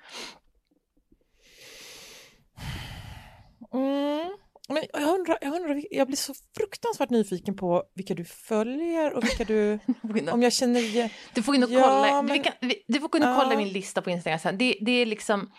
Mm. 3.72 4.36
Men 4.70 4.84
jag 4.92 5.02
undrar, 5.18 5.38
jag 5.40 5.54
undrar, 5.54 5.82
jag 5.90 6.06
blir 6.06 6.16
så 6.16 6.34
fruktansvärt 6.56 7.10
nyfiken 7.10 7.56
på 7.56 7.82
vilka 7.94 8.14
du 8.14 8.24
följer 8.24 9.12
och 9.12 9.24
vilka 9.24 9.44
du, 9.44 9.78
om 10.32 10.42
jag 10.42 10.52
känner 10.52 10.80
igen. 10.80 11.08
Du 11.34 11.42
får 11.42 11.52
gå 11.52 11.56
in 11.56 11.64
och 11.64 11.70
Ja, 11.70 11.80
kolla, 11.82 12.22
men- 12.22 12.42
kan, 12.42 12.52
du 12.88 13.00
får 13.00 13.10
Ja. 13.20 13.40
kolla 13.42 13.56
min 13.56 13.68
lista 13.68 14.02
på 14.02 14.10
Instagram 14.10 14.38
sen. 14.38 14.58
Det, 14.58 14.76
det 14.80 14.92
är 14.92 15.06
liksom, 15.06 15.50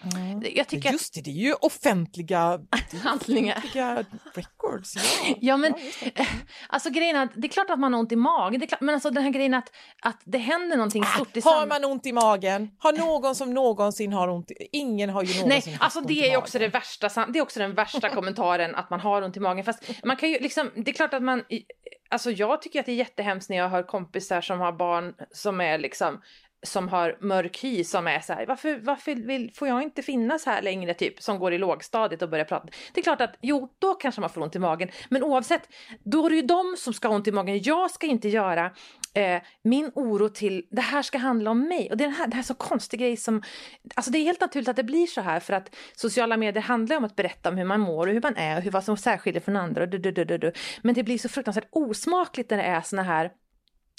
jag 0.55 0.67
tycker 0.67 0.91
Just 0.91 1.13
det, 1.13 1.21
det 1.21 1.29
är 1.29 1.33
ju 1.33 1.53
offentliga, 1.53 2.59
handlingar. 3.03 3.57
offentliga 3.57 4.05
records. 4.33 4.95
Ja, 4.95 5.35
Ja 5.41 5.57
men, 5.57 5.73
det. 6.03 6.27
alltså 6.69 6.89
grejen 6.89 7.15
är 7.15 7.23
att 7.23 7.31
det 7.35 7.47
är 7.47 7.49
klart 7.49 7.69
att 7.69 7.79
man 7.79 7.93
har 7.93 7.99
ont 7.99 8.11
i 8.11 8.15
magen, 8.15 8.67
klart, 8.67 8.81
men 8.81 8.93
alltså 8.95 9.09
den 9.09 9.23
här 9.23 9.29
grejen 9.31 9.53
att, 9.53 9.71
att 10.01 10.21
det 10.25 10.37
händer 10.37 10.77
någonting 10.77 11.03
stort 11.05 11.37
i 11.37 11.41
Ah, 11.45 11.49
Har 11.59 11.67
man 11.67 11.85
ont 11.85 12.05
i 12.05 12.11
magen? 12.13 12.69
Har 12.79 12.93
någon 12.93 13.35
som 13.35 13.53
någonsin 13.53 14.13
har 14.13 14.27
ont 14.27 14.51
i... 14.51 14.55
Ingen 14.71 15.09
har 15.09 15.23
ju 15.23 15.27
någonsin 15.41 15.49
Nej, 15.71 15.77
alltså 15.79 16.01
det 16.01 16.25
är 16.25 16.31
ju 16.31 16.37
också 16.37 16.59
det 16.59 16.67
värsta, 16.67 17.25
det 17.25 17.39
är 17.39 17.43
också 17.43 17.59
den 17.59 17.73
värsta 17.73 18.09
kommentaren 18.09 18.75
att 18.75 18.89
man 18.89 19.00
har 19.01 19.21
ont 19.21 19.37
i 19.37 19.39
magen. 19.39 19.65
Fast 19.65 20.03
man 20.03 20.15
kan 20.15 20.29
ju 20.29 20.39
liksom, 20.39 20.69
det 20.75 20.91
är 20.91 20.95
klart 20.95 21.13
att 21.13 21.23
man, 21.23 21.43
alltså 22.09 22.31
jag 22.31 22.61
tycker 22.61 22.79
att 22.79 22.85
det 22.85 22.91
är 22.91 22.95
jättehemskt 22.95 23.49
när 23.49 23.57
jag 23.57 23.69
hör 23.69 23.83
kompisar 23.83 24.41
som 24.41 24.59
har 24.59 24.71
barn 24.71 25.13
som 25.31 25.61
är 25.61 25.77
liksom 25.77 26.21
som 26.63 26.89
har 26.89 27.17
mörk 27.19 27.63
hy 27.63 27.83
som 27.83 28.07
är 28.07 28.19
så 28.19 28.33
här, 28.33 28.45
varför, 28.45 28.79
varför 28.79 29.15
vill, 29.15 29.51
får 29.55 29.67
jag 29.67 29.83
inte 29.83 30.01
finnas 30.01 30.45
här 30.45 30.61
längre 30.61 30.93
typ, 30.93 31.21
som 31.21 31.39
går 31.39 31.53
i 31.53 31.57
lågstadiet 31.57 32.21
och 32.21 32.29
börjar 32.29 32.45
prata. 32.45 32.67
Det 32.93 32.99
är 32.99 33.03
klart 33.03 33.21
att 33.21 33.35
jo, 33.41 33.69
då 33.79 33.93
kanske 33.93 34.21
man 34.21 34.29
får 34.29 34.41
ont 34.41 34.55
i 34.55 34.59
magen, 34.59 34.89
men 35.09 35.23
oavsett, 35.23 35.61
då 36.03 36.25
är 36.25 36.29
det 36.29 36.35
ju 36.35 36.41
de 36.41 36.75
som 36.77 36.93
ska 36.93 37.07
ha 37.07 37.15
ont 37.15 37.27
i 37.27 37.31
magen. 37.31 37.61
Jag 37.63 37.91
ska 37.91 38.07
inte 38.07 38.29
göra 38.29 38.71
eh, 39.13 39.41
min 39.63 39.91
oro 39.95 40.29
till, 40.29 40.65
det 40.71 40.81
här 40.81 41.01
ska 41.01 41.17
handla 41.17 41.51
om 41.51 41.67
mig. 41.67 41.89
Och 41.91 41.97
det 41.97 42.03
är 42.03 42.07
den 42.07 42.15
här, 42.15 42.27
det 42.27 42.35
här 42.35 42.43
är 42.43 42.45
så 42.45 42.53
konstig 42.53 42.99
grej 42.99 43.17
som, 43.17 43.43
alltså 43.95 44.11
det 44.11 44.17
är 44.17 44.23
helt 44.23 44.41
naturligt 44.41 44.69
att 44.69 44.75
det 44.75 44.83
blir 44.83 45.07
så 45.07 45.21
här 45.21 45.39
för 45.39 45.53
att 45.53 45.75
sociala 45.95 46.37
medier 46.37 46.63
handlar 46.63 46.97
om 46.97 47.03
att 47.03 47.15
berätta 47.15 47.49
om 47.49 47.57
hur 47.57 47.65
man 47.65 47.79
mår 47.79 48.07
och 48.07 48.13
hur 48.13 48.21
man 48.21 48.35
är 48.35 48.57
och 48.57 48.63
hur, 48.63 48.71
vad 48.71 48.83
som 48.83 48.97
särskiljer 48.97 49.41
från 49.41 49.55
andra. 49.55 49.83
Och 49.83 49.89
du, 49.89 49.97
du, 49.97 50.11
du, 50.11 50.25
du, 50.25 50.37
du. 50.37 50.51
Men 50.81 50.95
det 50.95 51.03
blir 51.03 51.17
så 51.17 51.29
fruktansvärt 51.29 51.67
osmakligt 51.71 52.49
när 52.49 52.57
det 52.57 52.63
är 52.63 52.81
såna 52.81 53.03
här 53.03 53.31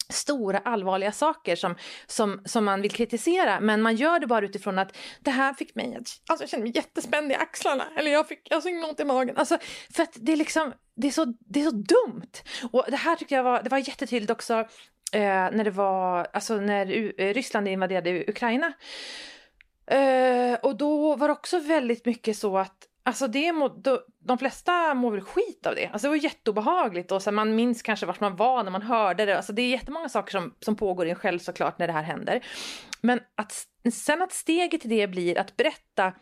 stora 0.09 0.59
allvarliga 0.59 1.13
saker 1.13 1.57
som, 1.57 1.75
som, 2.07 2.43
som 2.45 2.65
man 2.65 2.83
vill 2.83 2.91
kritisera 2.91 3.61
men 3.61 3.83
man 3.83 3.97
gör 3.97 4.19
det 4.19 4.27
bara 4.27 4.45
utifrån 4.45 4.79
att 4.79 4.97
det 5.21 5.31
här 5.31 5.55
fick 5.55 5.75
mig 5.75 5.97
att 5.97 6.09
alltså 6.31 6.57
jag 6.57 6.63
mig 6.63 6.73
jättespänd 6.77 7.33
i 7.33 7.35
axlarna 7.35 7.85
eller 7.97 8.11
jag 8.11 8.29
fick 8.29 8.53
alltså 8.53 8.69
ont 8.69 9.01
i 9.01 9.05
magen. 9.05 9.37
Alltså, 9.37 9.59
för 9.95 10.03
att 10.03 10.13
det 10.15 10.33
är 10.33 10.37
liksom, 10.37 10.73
det 10.97 11.07
är 11.07 11.11
så, 11.11 11.25
det 11.25 11.61
är 11.61 11.65
så 11.65 11.71
dumt. 11.71 12.33
Och 12.73 12.85
det 12.89 12.97
här 12.97 13.17
tycker 13.17 13.37
jag 13.37 13.43
var, 13.43 13.63
det 13.63 13.71
var 13.71 13.79
jättetydligt 13.79 14.31
också 14.31 14.55
eh, 15.13 15.51
när 15.53 15.65
det 15.65 15.71
var, 15.71 16.27
alltså 16.33 16.57
när 16.57 16.91
U- 16.91 17.13
eh, 17.19 17.35
Ryssland 17.35 17.69
invaderade 17.69 18.25
Ukraina. 18.29 18.73
Eh, 19.87 20.55
och 20.63 20.77
då 20.77 21.17
var 21.17 21.29
det 21.29 21.33
också 21.33 21.59
väldigt 21.59 22.07
mycket 22.07 22.37
så 22.37 22.59
att 22.59 22.77
Alltså 23.05 23.27
det 23.27 23.53
må, 23.53 23.69
då, 23.69 24.03
de 24.19 24.39
flesta 24.39 24.95
mår 24.95 25.13
väl 25.13 25.21
skit 25.21 25.67
av 25.67 25.75
det. 25.75 25.87
Alltså 25.87 26.07
det 26.07 26.11
var 26.11 26.25
jätteobehagligt 26.25 27.13
och 27.13 27.23
så 27.23 27.31
här, 27.31 27.35
man 27.35 27.55
minns 27.55 27.83
kanske 27.83 28.07
vart 28.07 28.21
man 28.21 28.37
var 28.37 28.65
när 28.65 28.71
man 28.71 28.83
hörde 28.83 29.27
det. 29.27 29.37
Alltså 29.37 29.53
det 29.53 29.63
är 29.63 29.69
jättemånga 29.69 30.09
saker 30.09 30.33
som, 30.33 30.55
som 30.61 30.77
pågår 30.77 31.07
i 31.07 31.11
en 31.11 31.17
själv 31.17 31.39
såklart 31.39 31.79
när 31.79 31.87
det 31.87 31.93
här 31.93 32.03
händer. 32.03 32.45
Men 33.01 33.21
att, 33.35 33.67
sen 33.93 34.23
att 34.23 34.33
steget 34.33 34.81
till 34.81 34.91
det 34.91 35.09
blir 35.09 35.39
att 35.39 35.57
berätta 35.57 36.13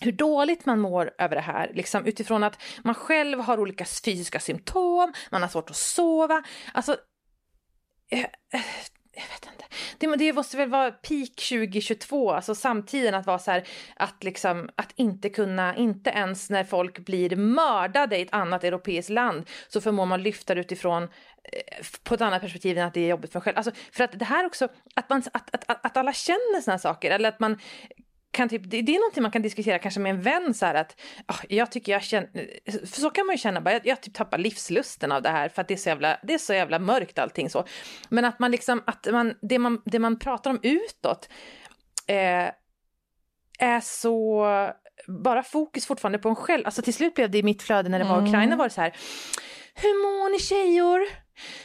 hur 0.00 0.12
dåligt 0.12 0.66
man 0.66 0.80
mår 0.80 1.14
över 1.18 1.34
det 1.34 1.42
här, 1.42 1.72
liksom 1.74 2.06
utifrån 2.06 2.42
att 2.42 2.62
man 2.84 2.94
själv 2.94 3.40
har 3.40 3.60
olika 3.60 3.84
fysiska 3.84 4.40
symptom, 4.40 5.12
man 5.30 5.42
har 5.42 5.48
svårt 5.48 5.70
att 5.70 5.76
sova. 5.76 6.42
Alltså, 6.72 6.96
eh, 8.10 8.20
eh, 8.52 8.60
jag 9.16 9.22
vet 9.22 9.48
inte. 9.52 9.64
Det, 9.98 10.16
det 10.16 10.32
måste 10.32 10.56
väl 10.56 10.68
vara 10.68 10.90
peak 10.90 11.34
2022, 11.34 12.32
alltså 12.32 12.54
samtiden 12.54 13.14
att 13.14 13.26
vara 13.26 13.38
så 13.38 13.50
här, 13.50 13.64
att 13.96 14.24
liksom, 14.24 14.70
att 14.76 14.92
inte 14.96 15.28
kunna, 15.28 15.76
inte 15.76 16.10
ens 16.10 16.50
när 16.50 16.64
folk 16.64 16.98
blir 16.98 17.36
mördade 17.36 18.18
i 18.18 18.22
ett 18.22 18.32
annat 18.32 18.64
europeiskt 18.64 19.10
land, 19.10 19.48
så 19.68 19.80
förmår 19.80 20.06
man 20.06 20.22
lyfta 20.22 20.54
det 20.54 20.60
utifrån 20.60 21.02
eh, 21.02 21.08
på 22.02 22.14
ett 22.14 22.20
annat 22.20 22.40
perspektiv 22.40 22.78
än 22.78 22.86
att 22.86 22.94
det 22.94 23.00
är 23.00 23.08
jobbigt 23.08 23.32
för 23.32 23.38
en 23.38 23.42
själv. 23.42 23.56
Alltså, 23.56 23.72
för 23.92 24.04
att 24.04 24.18
det 24.18 24.24
här 24.24 24.46
också, 24.46 24.68
att, 24.94 25.10
man, 25.10 25.22
att, 25.32 25.54
att, 25.54 25.70
att, 25.70 25.86
att 25.86 25.96
alla 25.96 26.12
känner 26.12 26.60
såna 26.60 26.72
här 26.72 26.78
saker, 26.78 27.10
eller 27.10 27.28
att 27.28 27.40
man 27.40 27.58
kan 28.36 28.48
typ, 28.48 28.62
det, 28.64 28.82
det 28.82 28.94
är 28.94 28.98
någonting 29.00 29.22
man 29.22 29.32
kan 29.32 29.42
diskutera 29.42 29.78
kanske 29.78 30.00
med 30.00 30.10
en 30.10 30.22
vän 30.22 30.54
så 30.54 30.66
här 30.66 30.74
att 30.74 31.00
ah, 31.26 31.38
jag 31.48 31.72
tycker 31.72 31.92
jag 31.92 32.02
känner, 32.02 32.28
för 32.86 33.00
så 33.00 33.10
kan 33.10 33.26
man 33.26 33.34
ju 33.34 33.38
känna 33.38 33.60
bara, 33.60 33.72
jag, 33.72 33.86
jag 33.86 34.00
typ 34.00 34.14
tappar 34.14 34.38
livslusten 34.38 35.12
av 35.12 35.22
det 35.22 35.28
här 35.28 35.48
för 35.48 35.62
att 35.62 35.68
det 35.68 35.74
är 35.74 35.78
så 35.78 35.88
jävla, 35.88 36.18
det 36.22 36.34
är 36.34 36.38
så 36.38 36.54
jävla 36.54 36.78
mörkt 36.78 37.18
allting 37.18 37.50
så. 37.50 37.64
Men 38.08 38.24
att 38.24 38.38
man 38.38 38.50
liksom, 38.50 38.82
att 38.86 39.06
man, 39.12 39.34
det 39.42 39.58
man, 39.58 39.82
det 39.84 39.98
man 39.98 40.18
pratar 40.18 40.50
om 40.50 40.60
utåt 40.62 41.28
eh, 42.06 42.50
är 43.58 43.80
så, 43.80 44.46
bara 45.06 45.42
fokus 45.42 45.86
fortfarande 45.86 46.18
på 46.18 46.28
en 46.28 46.36
själv. 46.36 46.66
Alltså 46.66 46.82
till 46.82 46.94
slut 46.94 47.14
blev 47.14 47.30
det 47.30 47.38
i 47.38 47.42
mitt 47.42 47.62
flöde 47.62 47.88
när 47.88 47.98
det 47.98 48.04
var 48.04 48.18
Mm. 48.18 48.28
Ukraina 48.28 48.56
var 48.56 48.64
det 48.64 48.74
så 48.74 48.80
här, 48.80 48.96
hur 49.74 50.02
mår 50.02 50.30
ni 50.30 50.38
tjejor? 50.38 50.98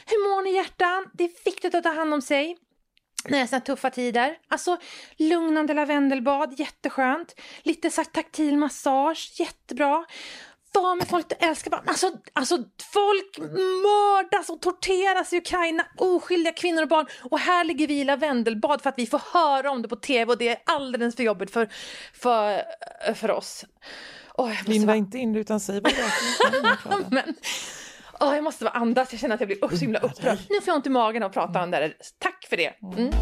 Hur 0.06 0.28
mår 0.28 0.42
ni 0.42 0.54
hjärtan? 0.54 1.10
Det 1.14 1.24
är 1.24 1.44
viktigt 1.44 1.74
att 1.74 1.82
ta 1.82 1.92
hand 1.92 2.14
om 2.14 2.22
sig 2.22 2.56
när 3.28 3.46
det 3.50 3.56
är 3.56 3.60
tuffa 3.60 3.90
tider. 3.90 4.36
Alltså 4.48 4.76
lugnande 5.16 5.74
lavendelbad, 5.74 6.54
jätteskönt. 6.60 7.40
Lite 7.62 7.90
så 7.90 8.04
taktil 8.04 8.56
massage, 8.56 9.32
jättebra. 9.38 10.04
Var 10.74 10.94
med 10.96 11.08
folk 11.08 11.28
du 11.28 11.34
älskar. 11.46 11.70
Bara- 11.70 11.82
Alltså, 11.86 12.10
alltså 12.32 12.56
folk 12.92 13.38
mördas 13.82 14.48
och 14.50 14.60
torteras 14.60 15.32
i 15.32 15.36
Ukraina. 15.36 15.86
Oskyldiga 15.96 16.52
kvinnor 16.52 16.82
och 16.82 16.88
barn. 16.88 17.06
Och 17.22 17.38
här 17.38 17.64
ligger 17.64 17.86
vi 17.86 18.00
i 18.00 18.04
lavendelbad 18.04 18.82
för 18.82 18.88
att 18.90 18.98
vi 18.98 19.06
får 19.06 19.22
höra 19.32 19.70
om 19.70 19.82
det 19.82 19.88
på 19.88 19.96
tv 19.96 20.32
och 20.32 20.38
det 20.38 20.48
är 20.48 20.58
alldeles 20.66 21.16
för 21.16 21.22
jobbigt 21.22 21.50
för, 21.50 21.68
för, 22.14 22.62
för 23.14 23.30
oss. 23.30 23.64
Linda 24.66 24.94
inte 24.96 25.18
in 25.18 25.36
utan 25.36 25.60
säg 25.60 25.80
vad 25.80 25.92
är. 25.92 27.10
men, 27.10 27.34
åh, 28.20 28.34
jag 28.34 28.44
måste 28.44 28.64
vara 28.64 28.74
andas, 28.74 29.12
jag 29.12 29.20
känner 29.20 29.34
att 29.34 29.40
jag 29.40 29.48
blir 29.48 29.68
så 29.68 29.76
himla 29.76 29.98
upprörd. 29.98 30.38
Nu 30.50 30.60
får 30.60 30.68
jag 30.68 30.76
ont 30.76 30.86
i 30.86 30.90
magen 30.90 31.22
och 31.22 31.32
prata 31.32 31.62
om 31.62 31.70
det 31.70 31.76
här. 31.76 31.96
Tack 32.18 32.46
för 32.48 32.56
det. 32.56 32.72
Mm. 32.96 33.12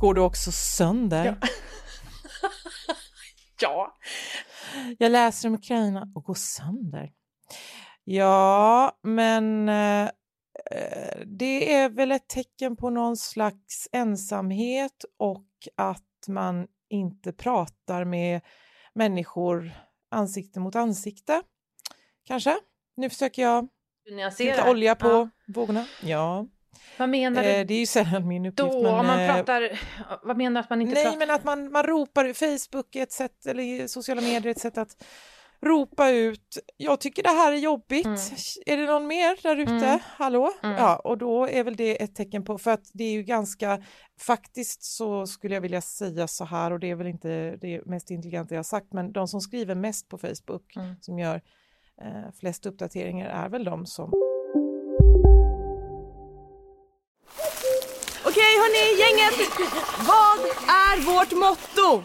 Går 0.00 0.14
du 0.14 0.20
också 0.20 0.52
sönder? 0.52 1.24
Ja. 1.24 1.48
Ja. 3.62 3.96
Jag 4.98 5.12
läser 5.12 5.48
om 5.48 5.54
Ukraina 5.54 6.12
och 6.14 6.24
går 6.24 6.34
sönder. 6.34 7.10
Ja, 8.04 8.92
men 9.02 9.68
eh, 9.68 10.08
det 11.26 11.74
är 11.74 11.88
väl 11.88 12.12
ett 12.12 12.28
tecken 12.28 12.76
på 12.76 12.90
någon 12.90 13.16
slags 13.16 13.88
ensamhet 13.92 15.04
och 15.18 15.46
att 15.76 16.28
man 16.28 16.66
inte 16.90 17.32
pratar 17.32 18.04
med 18.04 18.40
människor 18.94 19.72
ansikte 20.10 20.60
mot 20.60 20.76
ansikte. 20.76 21.42
Kanske. 22.24 22.56
Nu 22.96 23.10
försöker 23.10 23.42
jag 23.42 23.68
Du 24.04 24.44
lite 24.44 24.70
olja 24.70 24.94
på 24.94 25.08
Ja. 25.08 25.28
vågorna. 25.46 25.86
Ja, 26.02 26.46
Vad 26.98 27.08
menar 27.08 27.42
du 27.42 27.48
eh, 27.48 27.66
det 27.66 27.74
är 27.74 27.78
ju 27.78 27.86
sällan 27.86 28.28
min 28.28 28.46
uppgift. 28.46 28.72
då? 28.72 28.82
men, 28.82 28.94
om 28.94 29.06
man 29.06 29.20
eh, 29.20 29.34
pratar... 29.34 29.80
Vad 30.22 30.36
menar 30.36 30.60
du 30.60 30.64
att 30.64 30.70
man 30.70 30.82
inte 30.82 30.94
Nej, 30.94 31.04
pratar? 31.04 31.18
men 31.18 31.30
att 31.30 31.44
man, 31.44 31.72
man 31.72 31.82
ropar, 31.82 32.32
Facebook 32.32 32.96
är 32.96 33.02
ett 33.02 33.12
sätt, 33.12 33.46
eller 33.46 33.86
sociala 33.86 34.20
medier 34.20 34.46
är 34.46 34.50
ett 34.50 34.60
sätt 34.60 34.78
att 34.78 35.04
ropa 35.62 36.10
ut, 36.10 36.58
jag 36.76 37.00
tycker 37.00 37.22
det 37.22 37.28
här 37.28 37.52
är 37.52 37.56
jobbigt, 37.56 38.06
Mm. 38.06 38.18
är 38.66 38.76
det 38.76 38.86
någon 38.86 39.06
mer 39.06 39.42
där 39.42 39.56
ute? 39.56 39.72
Mm. 39.72 39.98
Hallå? 40.16 40.52
Mm. 40.62 40.76
Ja, 40.76 40.96
och 40.96 41.18
då 41.18 41.48
är 41.48 41.64
väl 41.64 41.76
det 41.76 42.02
ett 42.02 42.14
tecken 42.14 42.44
på, 42.44 42.58
för 42.58 42.70
att 42.70 42.90
det 42.92 43.04
är 43.04 43.12
ju 43.12 43.22
ganska, 43.22 43.82
faktiskt 44.20 44.82
så 44.82 45.26
skulle 45.26 45.54
jag 45.54 45.60
vilja 45.60 45.80
säga 45.80 46.28
så 46.28 46.44
här 46.44 46.70
och 46.72 46.80
det 46.80 46.90
är 46.90 46.94
väl 46.94 47.06
inte 47.06 47.56
det 47.60 47.86
mest 47.86 48.10
intelligenta 48.10 48.54
jag 48.54 48.58
har 48.58 48.62
sagt, 48.64 48.92
men 48.92 49.12
de 49.12 49.28
som 49.28 49.40
skriver 49.40 49.74
mest 49.74 50.08
på 50.08 50.18
Facebook, 50.18 50.76
Mm. 50.76 50.94
som 51.00 51.18
gör 51.18 51.40
eh, 52.02 52.32
flest 52.40 52.66
uppdateringar 52.66 53.26
är 53.44 53.48
väl 53.48 53.64
de 53.64 53.86
som 53.86 54.12
Okej 58.24 58.52
hörni, 58.62 59.00
gänget! 59.00 59.50
Vad 60.06 60.40
är 60.68 61.00
vårt 61.06 61.32
motto? 61.32 62.04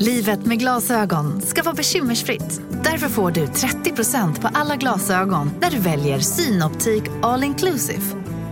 Livet 0.00 0.46
med 0.46 0.58
glasögon 0.58 1.42
ska 1.42 1.62
vara 1.62 1.74
bekymmersfritt. 1.74 2.60
Därför 2.84 3.08
får 3.08 3.30
du 3.30 3.46
30% 3.46 4.40
på 4.40 4.48
alla 4.54 4.76
glasögon 4.76 5.50
när 5.60 5.70
du 5.70 5.78
väljer 5.78 6.18
Synoptik 6.18 7.02
All 7.22 7.44
Inclusive. 7.44 8.02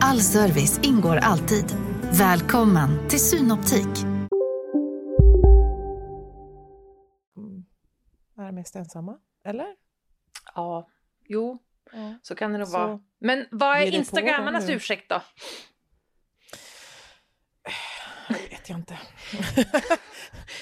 All 0.01 0.21
service 0.21 0.81
ingår 0.83 1.17
alltid. 1.17 1.65
Välkommen 2.13 3.09
till 3.09 3.21
Synoptik. 3.21 3.89
är 8.39 8.53
mest 8.53 8.77
ensamma, 8.77 9.19
eller? 9.45 9.67
Ja, 10.55 10.89
jo, 11.29 11.63
Ja. 11.93 12.19
så 12.23 12.35
kan 12.35 12.53
det 12.53 12.59
nog 12.59 12.69
Så 12.69 12.79
vara. 12.79 13.01
Men 13.19 13.47
vad 13.51 13.77
är 13.77 13.95
instagrammarnas 13.95 14.69
ursäkt 14.69 15.09
då? 15.09 15.21
Vet 18.67 18.71
jag 18.71 18.79
inte. 18.79 18.99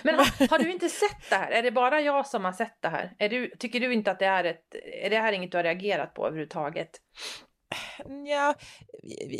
Men 0.03 0.15
har, 0.15 0.49
har 0.49 0.59
du 0.59 0.73
inte 0.73 0.89
sett 0.89 1.31
det 1.31 1.37
här? 1.37 1.51
Är 1.51 1.63
det 1.63 1.71
bara 1.71 2.01
jag 2.01 2.27
som 2.27 2.45
har 2.45 2.53
sett 2.53 2.83
det 2.83 2.89
här? 2.89 3.15
Är 3.19 3.29
du, 3.29 3.51
tycker 3.59 3.81
du 3.81 3.93
inte 3.93 4.11
att 4.11 4.19
det 4.19 4.27
är 4.27 4.45
ett... 4.45 4.75
Är 5.03 5.11
det 5.11 5.19
här 5.19 5.33
inget 5.33 5.53
du 5.53 5.59
har 5.59 5.65
reagerat 5.65 6.15
på 6.15 6.27
överhuvudtaget? 6.27 7.01
Ja, 8.27 8.55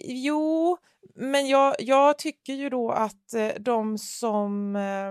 jo, 0.05 0.77
men 1.15 1.49
jag, 1.49 1.75
jag 1.79 2.19
tycker 2.19 2.53
ju 2.53 2.71
då 2.71 2.91
att 2.91 3.35
eh, 3.35 3.53
de 3.59 3.99
som, 3.99 4.77
eh, 4.77 5.09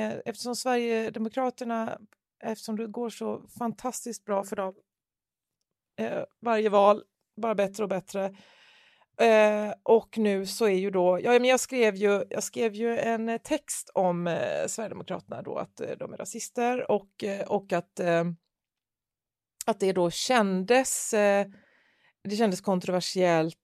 eh, 0.00 0.14
eftersom 0.24 0.56
Sverigedemokraterna, 0.56 1.98
eftersom 2.42 2.76
det 2.76 2.86
går 2.86 3.10
så 3.10 3.42
fantastiskt 3.58 4.24
bra 4.24 4.44
för 4.44 4.56
dem 4.56 4.74
eh, 6.00 6.22
varje 6.40 6.68
val, 6.68 7.02
bara 7.36 7.54
bättre 7.54 7.82
och 7.82 7.88
bättre. 7.88 8.34
Eh, 9.20 9.74
och 9.82 10.18
nu 10.18 10.46
så 10.46 10.64
är 10.64 10.78
ju 10.78 10.90
då, 10.90 11.20
ja 11.22 11.30
men 11.32 11.44
jag 11.44 11.60
skrev 11.60 11.94
ju, 11.96 12.24
jag 12.30 12.42
skrev 12.42 12.74
ju 12.74 12.98
en 12.98 13.28
eh, 13.28 13.38
text 13.38 13.90
om 13.94 14.26
eh, 14.26 14.66
Sverigedemokraterna 14.66 15.42
då 15.42 15.56
att 15.56 15.80
eh, 15.80 15.90
de 15.98 16.12
är 16.12 16.16
rasister 16.16 16.90
och, 16.90 17.24
eh, 17.24 17.46
och 17.46 17.72
att, 17.72 18.00
att 19.66 19.80
det 19.80 19.92
då 19.92 20.10
kändes 20.10 21.10
det 22.28 22.36
kändes 22.36 22.60
kontroversiellt 22.60 23.56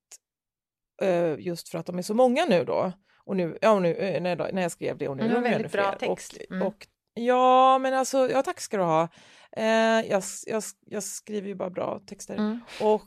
just 1.39 1.69
för 1.69 1.79
att 1.79 1.87
de 1.87 1.99
är 1.99 2.03
så 2.03 2.15
många 2.15 2.45
nu 2.45 2.65
då. 2.65 2.93
Och 3.25 3.37
nu, 3.37 3.59
ja, 3.63 3.71
och 3.71 3.83
nu 3.83 4.21
när, 4.21 4.53
när 4.53 4.63
jag 4.63 4.73
skrev 4.73 4.99
det 4.99 5.09
och 5.09 5.17
nu 5.17 5.23
Mm, 5.23 5.37
är 5.37 5.43
de 5.43 5.51
väldigt 5.51 5.73
bra 5.73 5.97
fler. 5.99 6.09
text. 6.09 6.33
Och, 6.37 6.51
Mm. 6.51 6.67
och, 6.67 6.87
ja, 7.15 7.79
men 7.79 7.95
alltså, 7.95 8.31
ja 8.31 8.43
tack 8.43 8.61
ska 8.61 8.77
du 8.77 8.83
ha. 8.83 9.09
Eh, 9.53 9.67
jag, 10.11 10.23
jag, 10.47 10.63
jag 10.87 11.03
skriver 11.03 11.49
ju 11.49 11.55
bara 11.55 11.71
bra 11.71 12.01
texter. 12.07 12.35
Mm. 12.35 12.61
Och, 12.83 13.03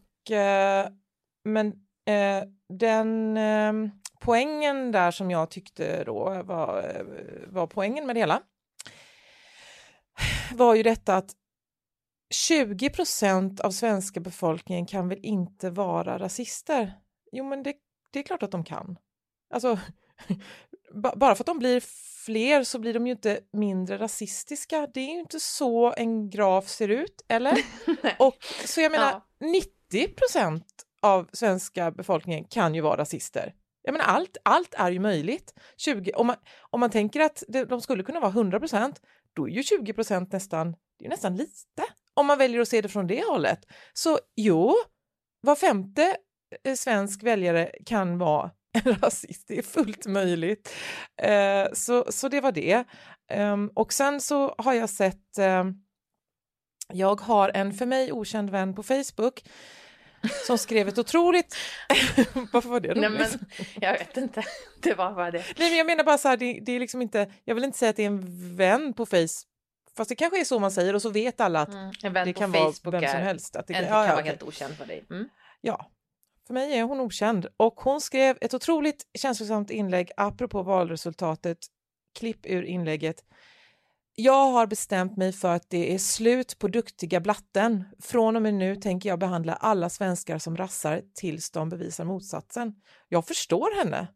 men 1.44 1.74
eh, 2.10 2.44
den 2.70 3.38
eh, 3.38 3.74
poängen 4.20 4.92
där 4.92 5.12
som 5.12 5.32
jag 5.32 5.52
tyckte 5.52 6.04
då 6.04 6.44
var, 6.44 6.78
eh, 6.80 7.04
var 7.48 7.68
poängen 7.68 8.08
med 8.08 8.16
det 8.16 8.20
hela 8.20 8.42
var 10.54 10.76
ju 10.76 10.84
detta 10.84 11.16
att 11.18 11.36
20 12.30 12.90
procent 12.90 13.60
av 13.60 13.72
svenska 13.72 14.20
befolkningen 14.20 14.86
kan 14.86 15.10
väl 15.10 15.20
inte 15.24 15.70
vara 15.70 16.20
rasister? 16.20 16.94
Jo, 17.32 17.44
men 17.46 17.64
det, 17.64 17.74
det 18.12 18.20
är 18.20 18.24
klart 18.24 18.44
att 18.44 18.52
de 18.52 18.64
kan. 18.64 18.98
Alltså, 19.54 19.80
ba- 20.94 21.16
bara 21.16 21.36
för 21.36 21.42
att 21.44 21.48
de 21.48 21.60
blir 21.60 21.84
fler 22.26 22.64
så 22.64 22.80
blir 22.80 22.94
de 22.94 23.08
ju 23.08 23.12
inte 23.12 23.40
mindre 23.54 23.98
rasistiska. 23.98 24.88
Det 24.94 25.00
är 25.00 25.14
ju 25.14 25.20
inte 25.20 25.40
så 25.40 25.94
en 25.98 26.30
graf 26.30 26.68
ser 26.68 26.90
ut, 26.90 27.26
eller? 27.28 27.58
Och 28.20 28.36
så 28.66 28.82
jag 28.82 28.92
menar, 28.92 29.22
90 29.40 30.08
procent 30.08 30.86
av 31.02 31.30
svenska 31.34 31.92
befolkningen 31.92 32.44
kan 32.44 32.76
ju 32.76 32.82
vara 32.82 32.98
rasister. 32.98 33.54
Jag 33.82 33.92
menar, 33.92 34.06
allt, 34.06 34.38
allt 34.44 34.74
är 34.78 34.92
ju 34.92 35.00
möjligt. 35.00 35.54
20, 35.78 36.14
om, 36.14 36.28
man, 36.28 36.36
om 36.70 36.80
man 36.80 36.90
tänker 36.90 37.20
att 37.20 37.44
det, 37.48 37.66
de 37.66 37.82
skulle 37.82 38.04
kunna 38.04 38.20
vara 38.20 38.32
100 38.32 38.60
procent, 38.60 39.02
då 39.36 39.48
är 39.48 39.52
ju 39.52 39.64
20 39.64 39.94
procent 39.94 40.32
nästan, 40.32 40.76
det 41.00 41.06
är 41.06 41.10
nästan 41.10 41.36
lite. 41.36 41.84
Om 42.14 42.26
man 42.28 42.38
väljer 42.38 42.62
att 42.62 42.68
se 42.68 42.82
det 42.82 42.90
från 42.90 43.08
det 43.08 43.24
hållet. 43.28 43.60
Så 43.94 44.20
jo, 44.36 44.76
var 45.42 45.56
femte 45.56 46.18
eh, 46.64 46.76
svensk 46.76 47.24
väljare 47.24 47.72
kan 47.86 48.18
vara 48.18 48.52
en 48.84 48.96
rasist. 48.96 49.48
Det 49.48 49.58
är 49.58 49.64
fullt 49.64 50.06
möjligt. 50.06 50.74
Eh, 51.22 51.68
så, 51.74 52.12
så 52.12 52.30
det 52.30 52.42
var 52.42 52.52
det. 52.52 52.84
Eh, 53.32 53.58
och 53.76 53.94
sen 53.94 54.22
så 54.22 54.56
har 54.58 54.74
jag 54.74 54.90
sett, 54.90 55.38
eh, 55.38 55.66
jag 56.94 57.22
har 57.22 57.52
en 57.54 57.74
för 57.74 57.86
mig 57.86 58.12
okänd 58.12 58.50
vän 58.50 58.76
på 58.76 58.84
Facebook 58.84 59.44
som 60.48 60.58
skrev 60.58 60.88
ett 60.88 60.98
otroligt... 60.98 61.56
Varför 62.52 62.70
var 62.70 62.80
det 62.80 62.90
roligt? 62.90 63.12
Nej, 63.12 63.12
men, 63.12 63.46
jag 63.82 63.92
vet 63.92 64.18
inte. 64.18 64.44
Det 64.82 64.94
var 64.94 65.12
bara 65.12 65.32
det. 65.32 65.44
Nej, 65.58 65.70
men 65.70 65.78
jag 65.78 65.86
menar 65.86 66.04
bara 66.04 66.18
så 66.18 66.28
här, 66.28 66.38
det, 66.38 66.60
det 66.62 66.72
är 66.72 66.80
liksom 66.80 67.02
inte, 67.02 67.32
jag 67.46 67.56
vill 67.56 67.64
inte 67.64 67.78
säga 67.78 67.90
att 67.90 67.96
det 67.96 68.04
är 68.04 68.08
en 68.08 68.56
vän 68.56 68.94
på 68.94 69.06
Facebook, 69.06 69.30
fast 69.98 70.10
det 70.10 70.16
kanske 70.16 70.40
är 70.40 70.46
så 70.46 70.60
man 70.60 70.72
säger 70.72 70.94
och 70.94 71.02
så 71.02 71.10
vet 71.10 71.42
alla 71.42 71.62
att 71.62 71.70
Mm. 71.70 72.14
Det 72.26 72.34
kan 72.34 72.54
Facebook 72.54 72.86
vara 72.86 73.00
vem 73.00 73.10
som 73.10 73.20
helst. 73.20 73.56
Att 73.56 73.68
det 73.68 73.74
kan, 73.74 73.84
kan 73.84 73.94
ja, 73.94 74.02
ja, 74.02 74.08
vara 74.08 74.20
okej. 74.20 74.30
helt 74.30 74.44
okänd 74.44 74.76
för 74.76 74.86
dig. 74.86 75.06
Mm. 75.10 75.30
Ja, 75.62 75.92
för 76.48 76.54
mig 76.54 76.78
är 76.78 76.84
hon 76.84 77.00
okänd 77.00 77.48
och 77.58 77.74
hon 77.74 78.02
skrev 78.02 78.38
ett 78.42 78.54
otroligt 78.54 79.06
känslosamt 79.14 79.70
inlägg 79.70 80.12
apropå 80.18 80.64
valresultatet. 80.64 81.58
Klipp 82.20 82.46
ur 82.46 82.64
inlägget. 82.64 83.24
Jag 84.22 84.52
har 84.52 84.68
bestämt 84.68 85.18
mig 85.18 85.32
för 85.32 85.56
att 85.56 85.70
det 85.70 85.94
är 85.94 85.98
slut 85.98 86.60
på 86.60 86.68
duktiga 86.68 87.20
blatten. 87.20 87.86
Från 88.00 88.36
och 88.36 88.42
med 88.42 88.54
nu 88.54 88.76
tänker 88.76 89.10
jag 89.10 89.20
behandla 89.20 89.54
alla 89.54 89.90
svenskar 89.90 90.38
som 90.38 90.58
rassar 90.58 91.02
tills 91.16 91.52
de 91.52 91.70
bevisar 91.70 92.06
motsatsen. 92.06 92.74
Jag 93.10 93.28
förstår 93.28 93.84
henne 93.84 94.08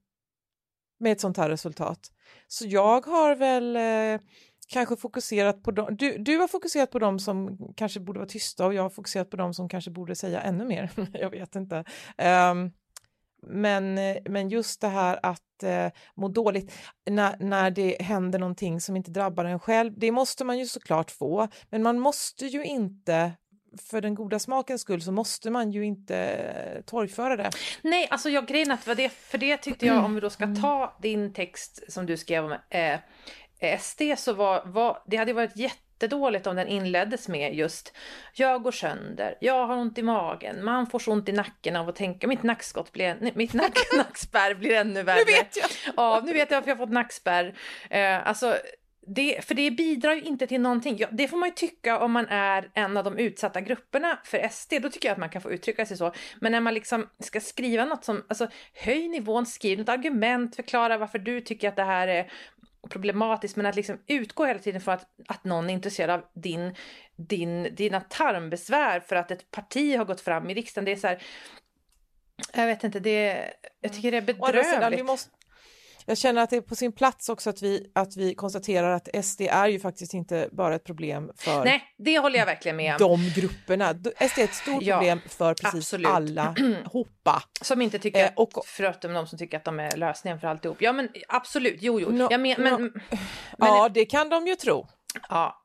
med 0.99 1.11
ett 1.11 1.21
sånt 1.21 1.37
här 1.37 1.49
resultat. 1.49 1.99
Så 2.47 2.65
jag 2.67 3.05
har 3.05 3.35
väl 3.35 3.75
eh, 3.75 4.21
kanske 4.67 4.95
fokuserat 4.97 5.63
på 5.63 5.71
dem. 5.71 5.95
Du, 5.95 6.17
du 6.17 6.37
har 6.37 6.47
fokuserat 6.47 6.91
på 6.91 6.99
dem 6.99 7.19
som 7.19 7.57
kanske 7.75 7.99
borde 7.99 8.19
vara 8.19 8.29
tysta 8.29 8.65
och 8.65 8.73
jag 8.73 8.83
har 8.83 8.89
fokuserat 8.89 9.29
på 9.29 9.37
dem 9.37 9.53
som 9.53 9.69
kanske 9.69 9.91
borde 9.91 10.15
säga 10.15 10.41
ännu 10.41 10.65
mer. 10.65 10.91
jag 11.13 11.29
vet 11.29 11.55
inte. 11.55 11.83
Um, 12.51 12.71
men, 13.47 13.97
eh, 13.97 14.17
men 14.25 14.49
just 14.49 14.81
det 14.81 14.87
här 14.87 15.19
att 15.23 15.63
eh, 15.63 15.87
må 16.15 16.27
dåligt 16.27 16.73
när, 17.09 17.35
när 17.39 17.71
det 17.71 18.01
händer 18.01 18.39
någonting 18.39 18.81
som 18.81 18.95
inte 18.95 19.11
drabbar 19.11 19.45
en 19.45 19.59
själv, 19.59 19.93
det 19.97 20.11
måste 20.11 20.43
man 20.43 20.59
ju 20.59 20.65
såklart 20.65 21.11
få. 21.11 21.47
Men 21.69 21.83
man 21.83 21.99
måste 21.99 22.45
ju 22.45 22.63
inte, 22.63 23.31
för 23.89 24.01
den 24.01 24.15
goda 24.15 24.39
smakens 24.39 24.81
skull, 24.81 25.01
så 25.01 25.11
måste 25.11 25.49
man 25.49 25.71
ju 25.71 25.85
inte 25.85 26.17
eh, 26.17 26.81
torgföra 26.81 27.35
det. 27.35 27.49
Nej, 27.81 28.07
alltså 28.09 28.29
jag 28.29 28.47
grejen 28.47 28.71
att 28.71 28.97
det, 28.97 29.09
för 29.09 29.37
det 29.37 29.57
tyckte 29.57 29.85
jag, 29.85 30.05
om 30.05 30.15
vi 30.15 30.21
då 30.21 30.29
ska 30.29 30.55
ta 30.61 30.97
din 31.01 31.33
text 31.33 31.83
som 31.87 32.05
du 32.05 32.17
skrev 32.17 32.45
om 32.45 32.55
eh, 32.69 32.99
SD, 33.79 34.01
så 34.17 34.33
var, 34.33 34.65
var 34.65 35.03
det 35.05 35.17
hade 35.17 35.33
varit 35.33 35.55
jättedåligt 36.03 36.47
om 36.47 36.55
den 36.55 36.67
inleddes 36.67 37.27
med 37.27 37.55
just 37.55 37.93
jag 38.33 38.63
går 38.63 38.71
sönder, 38.71 39.37
jag 39.39 39.67
har 39.67 39.77
ont 39.77 39.97
i 39.97 40.03
magen, 40.03 40.65
man 40.65 40.87
får 40.87 40.99
så 40.99 41.11
ont 41.11 41.29
i 41.29 41.31
nacken 41.31 41.75
av 41.75 41.89
att 41.89 41.95
tänka, 41.95 42.27
mitt 42.27 42.43
nackskott 42.43 42.91
blir, 42.91 43.17
nej, 43.21 43.31
mitt 43.35 43.53
nack, 43.53 43.77
nackspärr 43.97 44.53
blir 44.55 44.75
ännu 44.75 45.03
värre. 45.03 45.19
Nu 45.19 45.25
vet 45.25 45.57
jag! 45.57 45.93
Ja, 45.97 46.21
nu 46.25 46.33
vet 46.33 46.51
jag 46.51 46.57
varför 46.57 46.71
jag 46.71 46.77
fått 46.77 46.91
nackspärr. 46.91 47.53
Eh, 47.89 48.27
alltså, 48.27 48.57
det, 49.07 49.45
för 49.45 49.55
det 49.55 49.71
bidrar 49.71 50.13
ju 50.13 50.21
inte 50.21 50.47
till 50.47 50.61
någonting. 50.61 50.97
Ja, 50.97 51.07
det 51.11 51.27
får 51.27 51.37
man 51.37 51.49
ju 51.49 51.55
tycka 51.55 51.99
om 51.99 52.11
man 52.11 52.27
är 52.27 52.69
en 52.73 52.97
av 52.97 53.03
de 53.03 53.17
utsatta 53.17 53.61
grupperna 53.61 54.19
för 54.23 54.47
SD. 54.51 54.73
Då 54.81 54.89
tycker 54.89 55.07
jag 55.07 55.13
att 55.13 55.19
man 55.19 55.29
kan 55.29 55.41
få 55.41 55.51
uttrycka 55.51 55.85
sig 55.85 55.97
så. 55.97 56.13
Men 56.41 56.51
när 56.51 56.61
man 56.61 56.73
liksom 56.73 57.09
ska 57.19 57.39
skriva 57.39 57.85
något 57.85 58.05
som, 58.05 58.23
alltså 58.27 58.47
höj 58.73 59.07
nivån, 59.07 59.45
skriv 59.45 59.79
något 59.79 59.89
argument, 59.89 60.55
förklara 60.55 60.97
varför 60.97 61.19
du 61.19 61.41
tycker 61.41 61.67
att 61.69 61.75
det 61.75 61.83
här 61.83 62.07
är 62.07 62.31
problematiskt, 62.89 63.55
men 63.55 63.65
att 63.65 63.75
liksom 63.75 63.99
utgå 64.07 64.45
hela 64.45 64.59
tiden 64.59 64.81
från 64.81 64.93
att, 64.93 65.07
att 65.27 65.43
någon 65.43 65.69
är 65.69 65.73
intresserad 65.73 66.09
av 66.19 66.25
din, 66.33 66.75
din, 67.15 67.75
dina 67.75 68.01
tarmbesvär 68.01 68.99
för 68.99 69.15
att 69.15 69.31
ett 69.31 69.51
parti 69.51 69.97
har 69.97 70.05
gått 70.05 70.21
fram 70.21 70.49
i 70.49 70.53
riksdagen. 70.53 70.85
Det 70.85 70.91
är 70.91 70.95
så 70.95 71.07
här, 71.07 71.23
jag 72.53 72.67
vet 72.67 72.83
inte, 72.83 72.99
det, 72.99 73.53
jag 73.81 73.93
tycker 73.93 74.11
det 74.11 74.17
är 74.17 74.21
bedrövligt. 74.21 74.67
Sidan, 74.67 74.91
vi 74.91 75.03
måste, 75.03 75.31
jag 76.05 76.17
känner 76.17 76.41
att 76.41 76.49
det 76.49 76.55
är 76.55 76.61
på 76.61 76.75
sin 76.75 76.91
plats 76.91 77.29
också 77.29 77.49
att 77.49 77.61
vi, 77.61 77.91
att 77.95 78.17
vi 78.17 78.35
konstaterar 78.35 78.91
att 78.91 79.25
SD 79.25 79.41
är 79.41 79.67
ju 79.67 79.79
faktiskt 79.79 80.13
inte 80.13 80.49
bara 80.51 80.75
ett 80.75 80.83
problem 80.83 81.31
för 81.37 81.65
Nej, 81.65 81.83
det 81.97 82.19
håller 82.19 82.39
jag 82.39 82.45
verkligen 82.45 82.75
med 82.77 82.91
om. 82.93 82.97
de 82.99 83.41
grupperna. 83.41 83.93
SD 84.29 84.39
är 84.39 84.43
ett 84.43 84.53
stort 84.53 84.83
Ja, 84.83 84.95
problem 84.97 85.21
för 85.29 85.53
precis 85.53 85.75
absolut. 85.79 86.07
alla 86.07 86.55
hoppa. 86.85 87.43
Som 87.61 87.81
inte 87.81 87.99
tycker, 87.99 88.23
Eh, 88.23 88.29
och- 88.35 88.63
förutom 88.65 89.13
de 89.13 89.27
som 89.27 89.39
tycker 89.39 89.57
att 89.57 89.65
de 89.65 89.79
är 89.79 89.97
lösningen 89.97 90.39
för 90.39 90.47
alltihop. 90.47 90.77
Ja 90.81 90.93
men 90.93 91.09
absolut, 91.27 91.77
jo 91.81 91.99
jo. 91.99 92.09
Nå- 92.11 92.27
jag 92.31 92.39
men, 92.41 92.55
men, 92.61 92.71
nå- 92.73 92.79
men, 93.57 93.69
Ja, 93.69 93.89
det 93.89 94.05
kan 94.05 94.29
de 94.29 94.47
ju 94.47 94.55
tro. 94.55 94.87
ja. 95.29 95.62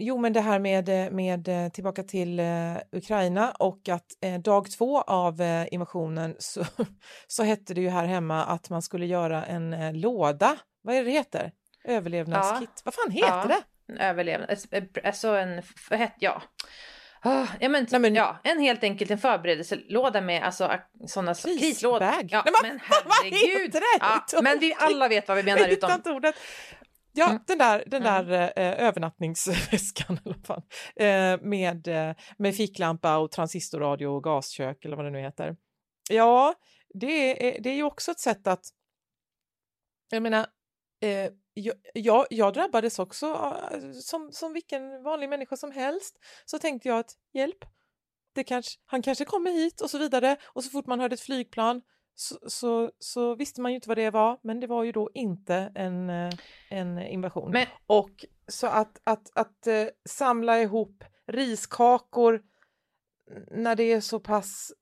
Jo, 0.00 0.18
men 0.18 0.32
det 0.32 0.40
här 0.40 0.58
med, 0.58 0.88
eh, 0.88 1.10
med 1.10 1.48
eh, 1.48 1.68
tillbaka 1.68 2.02
till 2.02 2.40
eh, 2.40 2.76
Ukraina 2.92 3.50
och 3.50 3.88
att 3.88 4.06
eh, 4.20 4.40
dag 4.40 4.70
två 4.70 5.00
av 5.02 5.40
eh, 5.40 5.66
invasionen 5.70 6.34
så, 6.38 6.64
så 7.26 7.42
hette 7.42 7.74
det 7.74 7.80
ju 7.80 7.88
här 7.88 8.06
hemma 8.06 8.44
att 8.44 8.70
man 8.70 8.82
skulle 8.82 9.06
göra 9.06 9.44
en 9.44 9.72
eh, 9.72 9.92
låda. 9.94 10.56
Vad 10.82 10.94
är 10.94 10.98
det 10.98 11.04
det 11.04 11.10
heter? 11.10 11.52
Överlevnadskit. 11.84 12.82
Vad 12.84 12.94
fan 12.94 13.10
heter 13.10 13.28
ja. 13.28 13.44
det? 13.48 13.92
En 13.92 13.98
Överlevnad, 13.98 14.58
alltså 15.04 15.28
en, 15.28 15.62
ja. 16.18 16.42
Ah, 17.20 17.46
ja, 17.60 17.68
men, 17.68 17.86
Nej, 17.90 18.00
men- 18.00 18.14
ja, 18.14 18.38
en 18.44 18.60
helt 18.60 18.84
enkelt 18.84 19.10
en 19.10 19.18
förberedelselåda 19.18 20.20
med 20.20 20.42
alltså 20.42 20.70
sådana 21.06 21.34
Krisbag. 21.34 21.58
krislådor. 21.58 22.08
Ja, 22.28 22.42
Nej, 22.44 22.54
men 22.62 22.70
men 22.70 22.80
vad 23.04 23.14
herregud. 23.24 23.82
Ja, 24.32 24.42
men 24.42 24.58
vi 24.58 24.74
alla 24.78 25.08
vet 25.08 25.28
vad 25.28 25.36
vi 25.36 25.42
menar 25.42 25.58
Jag 25.62 25.70
utom... 25.70 25.90
inte 25.92 26.10
ordet. 26.10 26.34
Ja, 27.18 27.30
Mm. 27.30 27.42
den 27.46 27.58
där, 27.58 27.84
den 27.86 28.02
där 28.02 28.52
eh, 28.56 28.86
övernattningsväskan 28.86 30.18
fan, 30.44 30.62
eh, 30.96 31.40
med, 31.40 31.88
eh, 31.88 32.14
med 32.38 32.56
ficklampa 32.56 33.18
och 33.18 33.30
transistorradio 33.30 34.06
och 34.06 34.24
gaskök 34.24 34.84
eller 34.84 34.96
vad 34.96 35.04
det 35.06 35.10
nu 35.10 35.20
heter. 35.20 35.56
Ja, 36.10 36.54
det 36.94 37.48
är, 37.48 37.62
det 37.62 37.70
är 37.70 37.74
ju 37.74 37.82
också 37.82 38.10
ett 38.10 38.20
sätt 38.20 38.46
att... 38.46 38.64
Jag 40.10 40.22
menar, 40.22 40.46
eh, 41.02 41.30
jag, 41.54 41.74
jag, 41.94 42.26
jag 42.30 42.54
drabbades 42.54 42.98
också 42.98 43.26
eh, 43.72 43.90
som, 43.92 44.32
som 44.32 44.52
vilken 44.52 45.02
vanlig 45.02 45.28
människa 45.28 45.56
som 45.56 45.70
helst. 45.72 46.16
Så 46.44 46.58
tänkte 46.58 46.88
jag 46.88 46.98
att 46.98 47.12
hjälp, 47.32 47.58
det 48.34 48.44
kanske, 48.44 48.80
han 48.86 49.02
kanske 49.02 49.24
kommer 49.24 49.50
hit 49.50 49.80
och 49.80 49.90
så 49.90 49.98
vidare. 49.98 50.36
Och 50.46 50.64
så 50.64 50.70
fort 50.70 50.86
man 50.86 51.00
hörde 51.00 51.14
ett 51.14 51.20
flygplan 51.20 51.82
så, 52.20 52.38
så, 52.46 52.90
så 52.98 53.34
visste 53.34 53.60
man 53.60 53.70
ju 53.72 53.74
inte 53.74 53.88
vad 53.88 53.98
det 53.98 54.10
var, 54.10 54.38
men 54.42 54.60
det 54.60 54.66
var 54.66 54.84
ju 54.84 54.92
då 54.92 55.10
inte 55.14 55.72
en, 55.74 56.10
eh, 56.10 56.30
en 56.70 56.98
invasion. 56.98 57.50
Men- 57.50 57.66
Och 57.86 58.24
så 58.48 58.66
att, 58.66 59.00
att, 59.04 59.30
att 59.34 59.66
eh, 59.66 59.86
samla 60.08 60.60
ihop 60.60 61.04
riskakor 61.26 62.42
när 63.50 63.76
det 63.76 63.92
är 63.92 64.00
så 64.00 64.20
pass... 64.20 64.72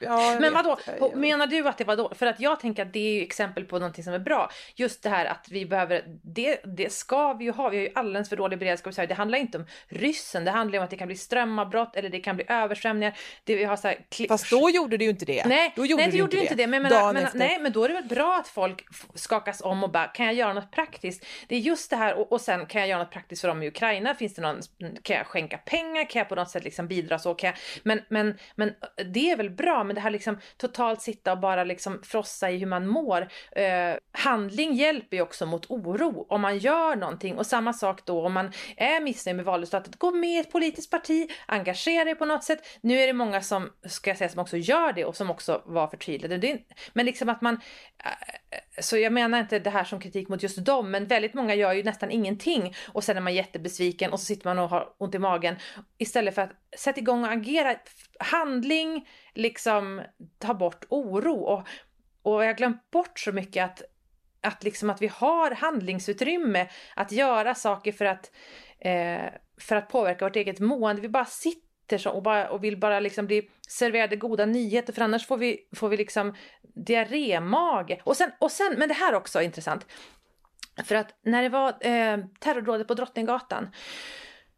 ja, 0.00 0.30
Men 0.32 0.42
vet. 0.42 0.52
vadå, 0.52 0.78
Jag- 1.00 1.16
menar 1.16 1.46
du 1.46 1.68
att 1.68 1.78
det 1.78 1.84
var 1.84 1.96
då? 1.96 2.14
För 2.14 2.26
att 2.26 2.40
jag 2.40 2.60
tänker 2.60 2.82
att 2.82 2.92
det 2.92 2.98
är 2.98 3.14
ju 3.14 3.22
exempel 3.22 3.64
på 3.64 3.78
någonting 3.78 4.04
som 4.04 4.12
är 4.14 4.18
bra. 4.18 4.50
Just 4.76 5.02
det 5.02 5.08
här 5.08 5.26
att 5.26 5.46
vi 5.50 5.66
behöver, 5.66 6.04
det, 6.22 6.60
det 6.64 6.92
ska 6.92 7.32
vi 7.32 7.44
ju 7.44 7.50
ha, 7.50 7.68
vi 7.68 7.76
har 7.76 7.82
ju 7.84 7.90
alldeles 7.94 8.28
för 8.28 8.36
dålig 8.36 8.58
beredskap 8.58 8.90
i 8.90 8.94
Sverige. 8.94 9.06
Det 9.06 9.14
handlar 9.14 9.38
inte 9.38 9.58
om 9.58 9.66
ryssen, 9.88 10.44
det 10.44 10.50
handlar 10.50 10.78
om 10.78 10.84
att 10.84 10.90
det 10.90 10.96
kan 10.96 11.06
bli 11.06 11.16
strömavbrott 11.16 11.96
eller 11.96 12.08
det 12.08 12.20
kan 12.20 12.36
bli 12.36 12.44
översvämningar. 12.48 13.18
Det, 13.44 13.56
vi 13.56 13.64
har 13.64 13.76
så 13.76 13.88
här, 13.88 14.26
Fast 14.28 14.50
då 14.50 14.70
gjorde 14.70 14.96
det 14.96 15.04
ju 15.04 15.10
inte 15.10 15.24
det. 15.24 15.44
Nej, 15.46 15.72
då 15.76 15.86
gjorde 15.86 16.02
nej 16.02 16.06
det 16.06 16.12
det 16.16 16.18
gjorde 16.18 16.40
inte 16.40 16.54
det. 16.54 16.66
Men, 16.66 16.82
menar, 16.82 16.96
Dagen 17.00 17.14
men, 17.14 17.24
efter. 17.24 17.38
nej, 17.38 17.58
men 17.60 17.72
då 17.72 17.84
är 17.84 17.88
det 17.88 17.94
väl 17.94 18.04
bra 18.04 18.36
att 18.36 18.48
folk 18.48 18.84
skakas 19.14 19.60
om 19.62 19.84
och 19.84 19.90
bara, 19.90 20.06
kan 20.06 20.26
jag 20.26 20.34
göra 20.34 20.52
något 20.52 20.70
praktiskt? 20.70 21.26
Det 21.48 21.56
är 21.56 21.60
just 21.60 21.90
det 21.90 21.96
här, 21.96 22.14
och, 22.14 22.32
och 22.32 22.40
sen 22.40 22.66
kan 22.66 22.80
jag 22.80 22.88
göra 22.88 22.98
något 23.02 23.10
praktiskt 23.10 23.40
för 23.40 23.48
dem 23.48 23.62
i 23.62 23.68
Ukraina? 23.68 24.14
Finns 24.14 24.34
det 24.34 24.42
någon, 24.42 24.60
kan 25.02 25.16
jag 25.16 25.26
skänka 25.26 25.58
pengar? 25.58 26.10
Kan 26.10 26.18
jag 26.18 26.28
på 26.28 26.34
något 26.34 26.50
sätt 26.50 26.64
liksom 26.64 26.88
bidra 26.88 27.18
så? 27.18 27.34
Kan 27.34 27.46
jag, 27.48 27.56
men, 27.82 28.00
men, 28.08 28.38
men 28.54 28.72
det 29.12 29.33
är 29.34 29.38
väl 29.38 29.50
bra, 29.50 29.84
men 29.84 29.94
det 29.94 30.00
här 30.00 30.10
liksom 30.10 30.38
totalt 30.56 31.02
sitta 31.02 31.32
och 31.32 31.40
bara 31.40 31.64
liksom 31.64 32.00
frossa 32.02 32.50
i 32.50 32.58
hur 32.58 32.66
man 32.66 32.88
mår. 32.88 33.28
Eh, 33.52 33.96
handling 34.12 34.74
hjälper 34.74 35.16
ju 35.16 35.22
också 35.22 35.46
mot 35.46 35.70
oro 35.70 36.26
om 36.28 36.40
man 36.40 36.58
gör 36.58 36.96
någonting 36.96 37.38
och 37.38 37.46
samma 37.46 37.72
sak 37.72 38.06
då 38.06 38.26
om 38.26 38.32
man 38.32 38.52
är 38.76 39.00
missnöjd 39.00 39.36
med 39.36 39.44
valresultatet. 39.44 39.96
Gå 39.96 40.10
med 40.10 40.30
i 40.30 40.38
ett 40.38 40.52
politiskt 40.52 40.90
parti, 40.90 41.30
engagera 41.46 42.04
dig 42.04 42.14
på 42.14 42.24
något 42.24 42.44
sätt. 42.44 42.78
Nu 42.80 43.00
är 43.00 43.06
det 43.06 43.12
många 43.12 43.40
som, 43.40 43.70
ska 43.86 44.10
jag 44.10 44.18
säga, 44.18 44.28
som 44.28 44.40
också 44.40 44.56
gör 44.56 44.92
det 44.92 45.04
och 45.04 45.16
som 45.16 45.30
också 45.30 45.62
var 45.64 45.86
förtydligade. 45.86 46.58
Men 46.92 47.06
liksom 47.06 47.28
att 47.28 47.40
man, 47.40 47.54
eh, 48.04 48.82
så 48.82 48.96
jag 48.96 49.12
menar 49.12 49.40
inte 49.40 49.58
det 49.58 49.70
här 49.70 49.84
som 49.84 50.00
kritik 50.00 50.28
mot 50.28 50.42
just 50.42 50.64
dem, 50.64 50.90
men 50.90 51.06
väldigt 51.06 51.34
många 51.34 51.54
gör 51.54 51.72
ju 51.72 51.82
nästan 51.82 52.10
ingenting 52.10 52.74
och 52.92 53.04
sen 53.04 53.16
är 53.16 53.20
man 53.20 53.34
jättebesviken 53.34 54.12
och 54.12 54.20
så 54.20 54.26
sitter 54.26 54.48
man 54.48 54.58
och 54.58 54.68
har 54.68 54.88
ont 54.98 55.14
i 55.14 55.18
magen 55.18 55.56
istället 55.98 56.34
för 56.34 56.42
att 56.42 56.52
Sätt 56.78 56.98
igång 56.98 57.24
och 57.24 57.32
agera. 57.32 57.76
Handling, 58.18 59.08
liksom 59.34 60.02
ta 60.38 60.54
bort 60.54 60.84
oro 60.88 61.34
och, 61.34 61.68
och 62.22 62.42
jag 62.42 62.48
har 62.48 62.54
glömt 62.54 62.90
bort 62.90 63.18
så 63.18 63.32
mycket 63.32 63.64
att 63.64 63.82
att, 64.44 64.64
liksom 64.64 64.90
att 64.90 65.02
vi 65.02 65.06
har 65.06 65.50
handlingsutrymme 65.50 66.68
att 66.96 67.12
göra 67.12 67.54
saker 67.54 67.92
för 67.92 68.04
att, 68.04 68.30
eh, 68.78 69.24
för 69.60 69.76
att 69.76 69.88
påverka 69.88 70.24
vårt 70.24 70.36
eget 70.36 70.60
mående. 70.60 71.02
Vi 71.02 71.08
bara 71.08 71.24
sitter 71.24 71.98
så 71.98 72.10
och, 72.10 72.22
bara, 72.22 72.50
och 72.50 72.64
vill 72.64 72.76
bara 72.76 73.00
liksom 73.00 73.26
bli 73.26 73.50
serverade 73.68 74.16
goda 74.16 74.46
nyheter 74.46 74.92
för 74.92 75.02
annars 75.02 75.26
får 75.26 75.36
vi, 75.36 75.68
får 75.76 75.88
vi 75.88 75.96
liksom 75.96 76.34
diarrémage. 76.62 78.00
Och 78.04 78.16
sen, 78.16 78.30
och 78.38 78.52
sen, 78.52 78.74
men 78.78 78.88
det 78.88 78.94
här 78.94 79.14
också 79.14 79.38
är 79.38 79.42
intressant. 79.42 79.86
För 80.84 80.94
att 80.94 81.18
när 81.22 81.42
det 81.42 81.48
var 81.48 81.68
eh, 81.68 82.18
terrordådet 82.40 82.88
på 82.88 82.94
Drottninggatan 82.94 83.68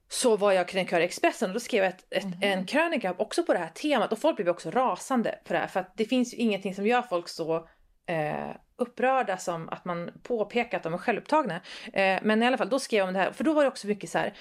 så 0.08 0.36
var 0.36 0.52
jag 0.52 0.68
krönikör 0.68 1.00
i 1.00 1.04
Expressen 1.04 1.50
och 1.50 1.54
då 1.54 1.60
skrev 1.60 1.84
jag 1.84 1.92
ett, 1.92 2.04
ett, 2.10 2.24
en 2.40 2.66
krönika 2.66 3.14
också 3.18 3.42
på 3.42 3.52
det 3.52 3.58
här 3.58 3.68
temat 3.68 4.12
och 4.12 4.18
folk 4.18 4.36
blev 4.36 4.48
också 4.48 4.70
rasande 4.70 5.38
på 5.44 5.52
det 5.52 5.58
här 5.58 5.66
för 5.66 5.80
att 5.80 5.96
det 5.96 6.04
finns 6.04 6.34
ju 6.34 6.36
ingenting 6.38 6.74
som 6.74 6.86
gör 6.86 7.02
folk 7.02 7.28
så 7.28 7.68
eh, 8.06 8.56
upprörda 8.76 9.36
som 9.36 9.68
att 9.68 9.84
man 9.84 10.10
påpekar 10.22 10.76
att 10.76 10.82
de 10.82 10.94
är 10.94 10.98
självupptagna. 10.98 11.60
Eh, 11.92 12.18
men 12.22 12.42
i 12.42 12.46
alla 12.46 12.58
fall, 12.58 12.68
då 12.68 12.78
skrev 12.78 12.98
jag 12.98 13.08
om 13.08 13.14
det 13.14 13.20
här, 13.20 13.32
för 13.32 13.44
då 13.44 13.52
var 13.52 13.62
det 13.62 13.68
också 13.68 13.86
mycket 13.86 14.10
så 14.10 14.18
här. 14.18 14.34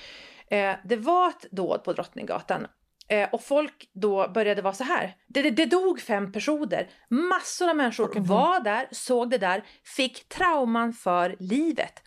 Eh, 0.47 0.75
det 0.83 0.95
var 0.95 1.29
ett 1.29 1.51
dåd 1.51 1.83
på 1.83 1.93
Drottninggatan 1.93 2.67
eh, 3.07 3.29
och 3.31 3.43
folk 3.43 3.89
då 3.93 4.27
började 4.27 4.61
vara 4.61 4.73
så 4.73 4.83
här. 4.83 5.15
Det, 5.27 5.41
det, 5.41 5.49
det 5.49 5.65
dog 5.65 6.01
fem 6.01 6.31
personer. 6.31 6.89
Massor 7.09 7.69
av 7.69 7.75
människor 7.75 8.19
var 8.19 8.59
där, 8.59 8.87
såg 8.91 9.29
det 9.29 9.37
där, 9.37 9.63
fick 9.83 10.29
trauman 10.29 10.93
för 10.93 11.35
livet. 11.39 12.01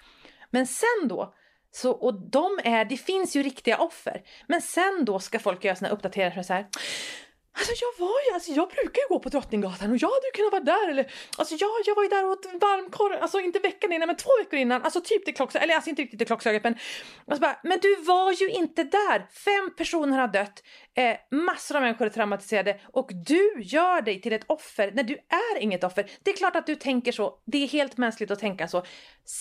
Men 0.51 0.67
sen 0.67 1.09
då, 1.09 1.35
så, 1.79 1.91
och 1.91 2.15
de 2.15 2.59
är, 2.65 2.85
det 2.85 2.97
finns 2.97 3.37
ju 3.37 3.43
riktiga 3.43 3.79
offer. 3.79 4.23
Men 4.47 4.63
sen 4.63 5.05
då 5.05 5.19
ska 5.19 5.39
folk 5.39 5.65
göra 5.65 5.77
sina 5.77 5.91
uppdateringar 5.91 6.43
så 6.43 6.53
här. 6.53 6.67
Alltså 7.59 7.73
jag 7.85 8.07
var 8.07 8.19
ju, 8.27 8.35
alltså 8.35 8.51
jag 8.53 8.69
brukar 8.69 9.01
ju 9.03 9.09
gå 9.09 9.19
på 9.19 9.29
Drottninggatan 9.29 9.91
och 9.91 9.97
jag 9.97 10.09
hade 10.09 10.27
ju 10.27 10.33
kunnat 10.33 10.53
vara 10.53 10.63
där 10.63 10.91
eller 10.91 11.13
alltså 11.39 11.55
jag, 11.55 11.71
jag 11.87 11.95
var 11.95 12.03
ju 12.03 12.09
där 12.09 12.25
och 12.25 12.31
åt 12.31 12.47
varmkorv, 12.47 13.23
alltså 13.23 13.41
inte 13.41 13.59
veckan 13.59 13.93
innan 13.93 14.07
men 14.07 14.17
två 14.17 14.31
veckor 14.39 14.59
innan, 14.59 14.83
alltså 14.83 15.01
typ 15.01 15.25
till 15.25 15.35
klockslaget, 15.35 15.65
eller 15.65 15.75
alltså 15.75 15.91
inte 15.91 16.03
riktigt 16.03 16.19
till 16.21 16.27
klockslaget 16.27 16.65
men 16.65 16.75
alltså 17.27 17.41
bara, 17.41 17.61
men 17.63 17.79
du 17.83 17.97
var 17.97 18.33
ju 18.33 18.51
inte 18.51 18.85
där! 18.85 19.27
Fem 19.45 19.75
personer 19.77 20.19
har 20.19 20.29
dött, 20.29 20.63
eh, 20.97 21.17
massor 21.31 21.77
av 21.77 21.83
människor 21.83 22.07
är 22.07 22.11
traumatiserade 22.11 22.81
och 22.93 23.11
du 23.27 23.63
gör 23.63 24.03
dig 24.03 24.21
till 24.21 24.33
ett 24.33 24.45
offer 24.47 24.93
när 24.95 25.03
du 25.03 25.15
är 25.15 25.59
inget 25.61 25.85
offer. 25.85 26.11
Det 26.23 26.31
är 26.31 26.37
klart 26.37 26.57
att 26.57 26.67
du 26.67 26.75
tänker 26.75 27.13
så, 27.13 27.43
det 27.47 27.59
är 27.65 27.69
helt 27.69 27.97
mänskligt 27.97 28.31
att 28.31 28.39
tänka 28.39 28.69
så. 28.69 28.85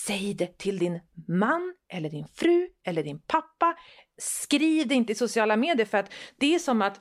Säg 0.06 0.34
det 0.34 0.58
till 0.58 0.78
din 0.78 1.00
man 1.28 1.74
eller 1.92 2.10
din 2.10 2.26
fru 2.36 2.68
eller 2.86 3.02
din 3.02 3.20
pappa. 3.20 3.74
Skriv 4.20 4.88
det 4.88 4.94
inte 4.94 5.12
i 5.12 5.14
sociala 5.14 5.56
medier 5.56 5.86
för 5.86 5.98
att 5.98 6.12
det 6.38 6.54
är 6.54 6.58
som 6.58 6.82
att 6.82 7.00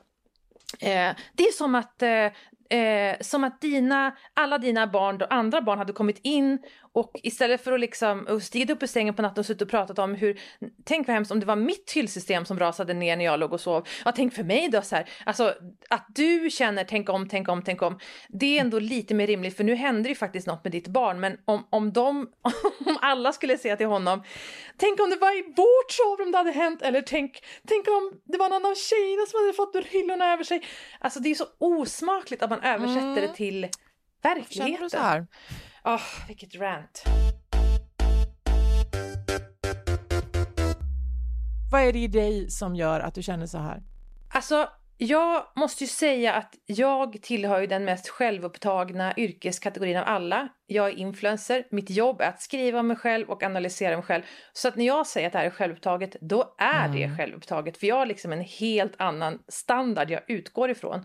Eh, 0.80 1.15
det 1.34 1.43
är 1.43 1.51
som 1.51 1.75
att, 1.75 2.01
eh, 2.01 2.80
eh, 2.80 3.15
som 3.21 3.43
att 3.43 3.62
dina, 3.62 4.15
alla 4.34 4.58
dina 4.58 4.88
barn, 4.88 5.21
och 5.21 5.34
andra 5.34 5.62
barn 5.62 5.80
hade 5.80 5.93
kommit 5.93 6.19
in 6.23 6.60
och 6.91 7.12
istället 7.23 7.63
för 7.63 7.71
att 7.71 7.80
liksom 7.80 8.39
stigit 8.41 8.69
upp 8.69 8.84
ur 8.84 8.88
sängen 8.88 9.13
på 9.13 9.21
natten 9.21 9.39
och 9.39 9.45
suttit 9.45 9.62
och 9.62 9.69
pratat 9.69 10.00
om 10.00 10.15
hur, 10.15 10.39
tänk 10.84 11.08
vad 11.08 11.13
hemskt 11.13 11.32
om 11.32 11.39
det 11.39 11.45
var 11.45 11.56
mitt 11.56 11.91
hyllsystem 11.91 12.45
som 12.45 12.60
rasade 12.60 12.93
ner 12.93 13.17
när 13.17 13.26
jag 13.26 13.39
låg 13.39 13.54
och 13.54 13.62
sov. 13.62 13.88
Ja, 14.06 14.12
tänk 14.15 14.34
för 14.34 14.43
mig 14.43 14.69
då 14.69 14.82
så 14.82 14.95
här, 14.95 15.10
alltså 15.26 15.54
att 15.89 16.06
du 16.15 16.50
känner 16.50 16.84
tänk 16.84 17.10
om, 17.10 17.30
tänk 17.30 17.50
om, 17.50 17.62
tänk 17.62 17.82
om. 17.82 18.00
Det 18.30 18.58
är 18.58 18.62
ändå 18.62 18.80
lite 18.80 19.13
mer 19.13 19.28
rimligt 19.28 19.58
för 19.58 19.63
nu 19.63 19.76
händer 19.76 20.10
ju 20.10 20.15
faktiskt 20.15 20.47
något 20.47 20.63
med 20.63 20.71
ditt 20.71 20.88
barn 20.88 21.19
men 21.19 21.38
om, 21.45 21.67
om 21.69 21.93
de, 21.93 22.30
om 22.86 22.97
alla 23.02 23.34
skulle 23.34 23.58
säga 23.58 23.78
till 23.78 23.88
honom, 23.88 24.23
tänk 24.78 25.00
om 25.00 25.10
det 25.10 25.15
var 25.15 25.38
i 25.39 25.41
vårt 25.41 25.91
sovrum 25.91 26.32
det 26.32 26.38
hade 26.38 26.52
hänt 26.52 26.82
eller 26.82 27.02
tänk, 27.02 27.43
tänk 27.67 27.88
om 27.88 28.13
det 28.26 28.38
var 28.38 28.50
någon 28.50 28.65
av 28.65 28.76
tjejerna 28.76 29.26
som 29.26 29.39
hade 29.39 29.54
fått 29.54 29.86
hyllorna 29.86 30.34
över 30.34 30.43
sig. 30.43 30.63
Alltså 31.00 31.19
det 31.19 31.30
är 31.30 31.36
så 31.36 31.45
osmakligt 31.58 32.43
att 32.43 32.50
man 32.50 32.62
översätter 32.62 33.21
det 33.21 33.34
till 33.34 33.67
verkligheten. 34.21 34.67
Känner 34.67 34.84
du 34.84 34.89
så 34.89 34.97
här? 34.97 35.27
Åh, 35.84 36.27
vilket 36.27 36.56
rant. 36.56 37.03
Vad 41.71 41.82
är 41.82 41.93
det 41.93 41.99
i 41.99 42.08
dig 42.08 42.49
som 42.49 42.75
gör 42.75 42.99
att 42.99 43.15
du 43.15 43.23
känner 43.23 43.45
så 43.45 43.58
här? 43.58 43.84
Alltså, 44.30 44.69
jag 44.97 45.43
måste 45.55 45.83
ju 45.83 45.88
säga 45.88 46.33
att 46.33 46.55
jag 46.65 47.21
tillhör 47.21 47.62
ju 47.62 47.67
den 47.67 47.86
mest 47.86 48.10
självupptagna 48.10 49.13
yrkeskategorin 49.17 49.97
av 49.97 50.03
alla. 50.07 50.47
Jag 50.67 50.88
är 50.88 50.93
influencer, 50.93 51.63
mitt 51.71 51.89
jobb 51.89 52.21
är 52.21 52.29
att 52.29 52.41
skriva 52.41 52.79
om 52.79 52.88
mig 52.88 52.97
själv 52.97 53.29
och 53.29 53.43
analysera 53.43 53.95
mig 53.95 54.05
själv. 54.05 54.23
Så 54.53 54.67
att 54.67 54.75
när 54.75 54.86
jag 54.86 55.07
säger 55.07 55.27
att 55.27 55.33
det 55.33 55.39
här 55.39 55.45
är 55.45 55.49
självupptaget, 55.49 56.15
då 56.21 56.55
är 56.57 56.86
mm. 56.86 56.91
det 56.91 57.17
självupptaget. 57.17 57.77
För 57.77 57.88
jag 57.88 57.95
har 57.95 58.05
liksom 58.05 58.33
en 58.33 58.41
helt 58.41 58.93
annan 58.97 59.39
standard 59.47 60.12
jag 60.12 60.21
utgår 60.27 60.69
ifrån. 60.69 60.99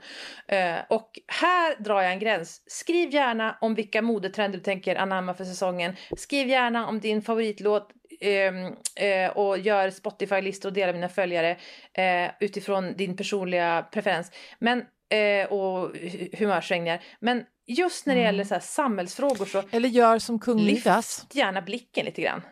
Uh, 0.52 0.81
och 0.88 1.20
här 1.26 1.83
drar 1.83 2.02
jag 2.02 2.12
en 2.12 2.18
gräns. 2.18 2.62
Skriv 2.66 3.14
gärna 3.14 3.57
om 3.61 3.74
vilka 3.74 4.02
modetrender 4.02 4.59
du 4.59 4.64
tänker 4.64 4.96
anamma 4.96 5.35
för 5.35 5.44
säsongen. 5.44 5.96
Skriv 6.16 6.48
gärna 6.48 6.87
om 6.88 7.00
din 7.00 7.22
favoritlåt 7.22 7.92
eh, 8.25 9.31
och 9.31 9.59
gör 9.59 9.91
Spotify-listor 9.91 10.69
och 10.69 10.73
delar 10.73 10.93
mina 10.93 11.09
följare 11.09 11.57
eh, 11.93 12.31
utifrån 12.41 12.97
din 12.97 13.17
personliga 13.17 13.87
preferens 13.93 14.31
men, 14.59 14.85
eh, 15.09 15.53
och 15.53 15.97
humörsvängningar. 16.39 17.03
Men 17.21 17.45
just 17.67 18.07
när 18.07 18.15
det 18.15 18.21
mm. 18.21 18.35
gäller 18.35 18.45
så 18.45 18.55
här 18.55 18.61
samhällsfrågor 18.61 19.45
så 19.45 19.63
Eller 19.71 19.89
gör 19.89 20.19
som 20.19 20.39
kung 20.39 20.57
Midas. 20.57 21.21
Lyft 21.23 21.35
gärna 21.35 21.63
blicken 21.63 22.05
lite 22.05 22.23
grann. 22.23 22.43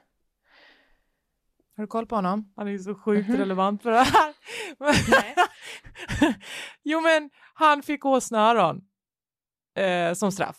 Har 1.77 1.85
du 1.85 1.89
koll 1.89 2.07
på 2.07 2.15
honom? 2.15 2.53
Han 2.57 2.67
är 2.67 2.71
ju 2.71 2.79
så 2.79 2.95
sjukt 2.95 3.29
mm 3.29 3.37
-hmm. 3.37 3.41
relevant 3.41 3.83
för 3.83 3.91
det 3.91 3.99
här. 3.99 4.35
Nej. 5.11 5.35
jo 6.83 7.01
men 7.01 7.31
han 7.55 7.83
fick 7.83 8.05
åsneöron 8.05 8.81
eh, 9.77 10.13
som 10.13 10.33
straff. 10.33 10.57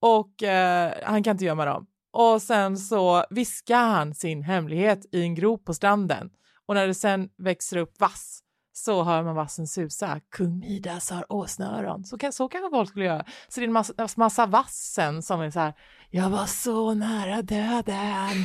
Och 0.00 0.42
eh, 0.42 0.94
han 1.04 1.22
kan 1.22 1.30
inte 1.30 1.44
gömma 1.44 1.64
dem. 1.64 1.86
Och 2.10 2.42
sen 2.42 2.76
så 2.76 3.24
viskar 3.30 3.84
han 3.84 4.14
sin 4.14 4.42
hemlighet 4.42 5.06
i 5.12 5.22
en 5.22 5.34
grop 5.34 5.64
på 5.64 5.74
stranden. 5.74 6.30
Och 6.66 6.74
när 6.74 6.86
det 6.86 6.94
sen 6.94 7.30
växer 7.36 7.76
upp 7.76 8.00
vass 8.00 8.42
så 8.72 9.02
hör 9.02 9.22
man 9.22 9.34
vassen 9.34 9.66
susa. 9.66 10.20
Kung 10.28 10.58
Midas 10.58 11.10
har 11.10 11.32
åsneöron. 11.32 12.04
Så, 12.04 12.18
kan, 12.18 12.32
så 12.32 12.48
kanske 12.48 12.70
folk 12.70 12.88
skulle 12.88 13.04
göra. 13.04 13.24
Så 13.48 13.60
det 13.60 13.64
är 13.64 13.66
en 13.66 13.72
massa, 13.72 14.08
massa 14.16 14.46
vass 14.46 14.92
sen 14.94 15.22
som 15.22 15.40
är 15.40 15.50
så 15.50 15.60
här. 15.60 15.74
Jag 16.10 16.30
var 16.30 16.46
så 16.46 16.94
nära 16.94 17.42
döden. 17.42 18.44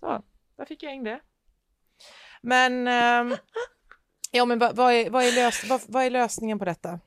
Så, 0.00 0.22
där 0.56 0.64
fick 0.64 0.82
jag 0.82 0.94
in 0.94 1.04
det. 1.04 1.20
Men, 2.42 2.88
eh, 2.88 3.38
ja 4.30 4.44
men 4.44 4.58
vad, 4.58 4.76
vad, 4.76 4.92
är, 4.92 5.10
vad, 5.10 5.24
är 5.24 5.32
lös, 5.32 5.64
vad, 5.68 5.80
vad 5.88 6.04
är 6.04 6.10
lösningen 6.10 6.58
på 6.58 6.64
detta? 6.64 7.00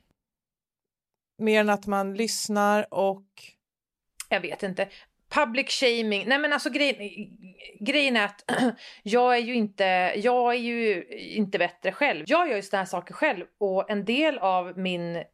Mer 1.38 1.60
än 1.60 1.70
att 1.70 1.86
man 1.86 2.14
lyssnar 2.14 2.94
och 2.94 3.26
jag 4.28 4.40
vet 4.40 4.62
inte 4.62 4.88
public 5.30 5.70
shaming. 5.70 6.24
Nej 6.28 6.38
men 6.38 6.52
alltså 6.52 6.70
grejen, 6.70 6.96
grejen 7.80 8.16
är 8.16 8.24
att 8.24 8.44
jag 9.02 9.34
är 9.34 9.40
ju 9.40 9.54
inte, 9.54 9.84
jag 10.16 10.54
är 10.54 10.58
ju 10.58 11.04
inte 11.12 11.58
bättre 11.58 11.92
själv. 11.92 12.24
Jag 12.28 12.48
gör 12.48 12.56
ju 12.56 12.62
sådana 12.62 12.82
här 12.82 12.88
saker 12.88 13.14
själv 13.14 13.44
och 13.58 13.90
en 13.90 14.04
del 14.04 14.38
av 14.38 14.78
min 14.78 15.24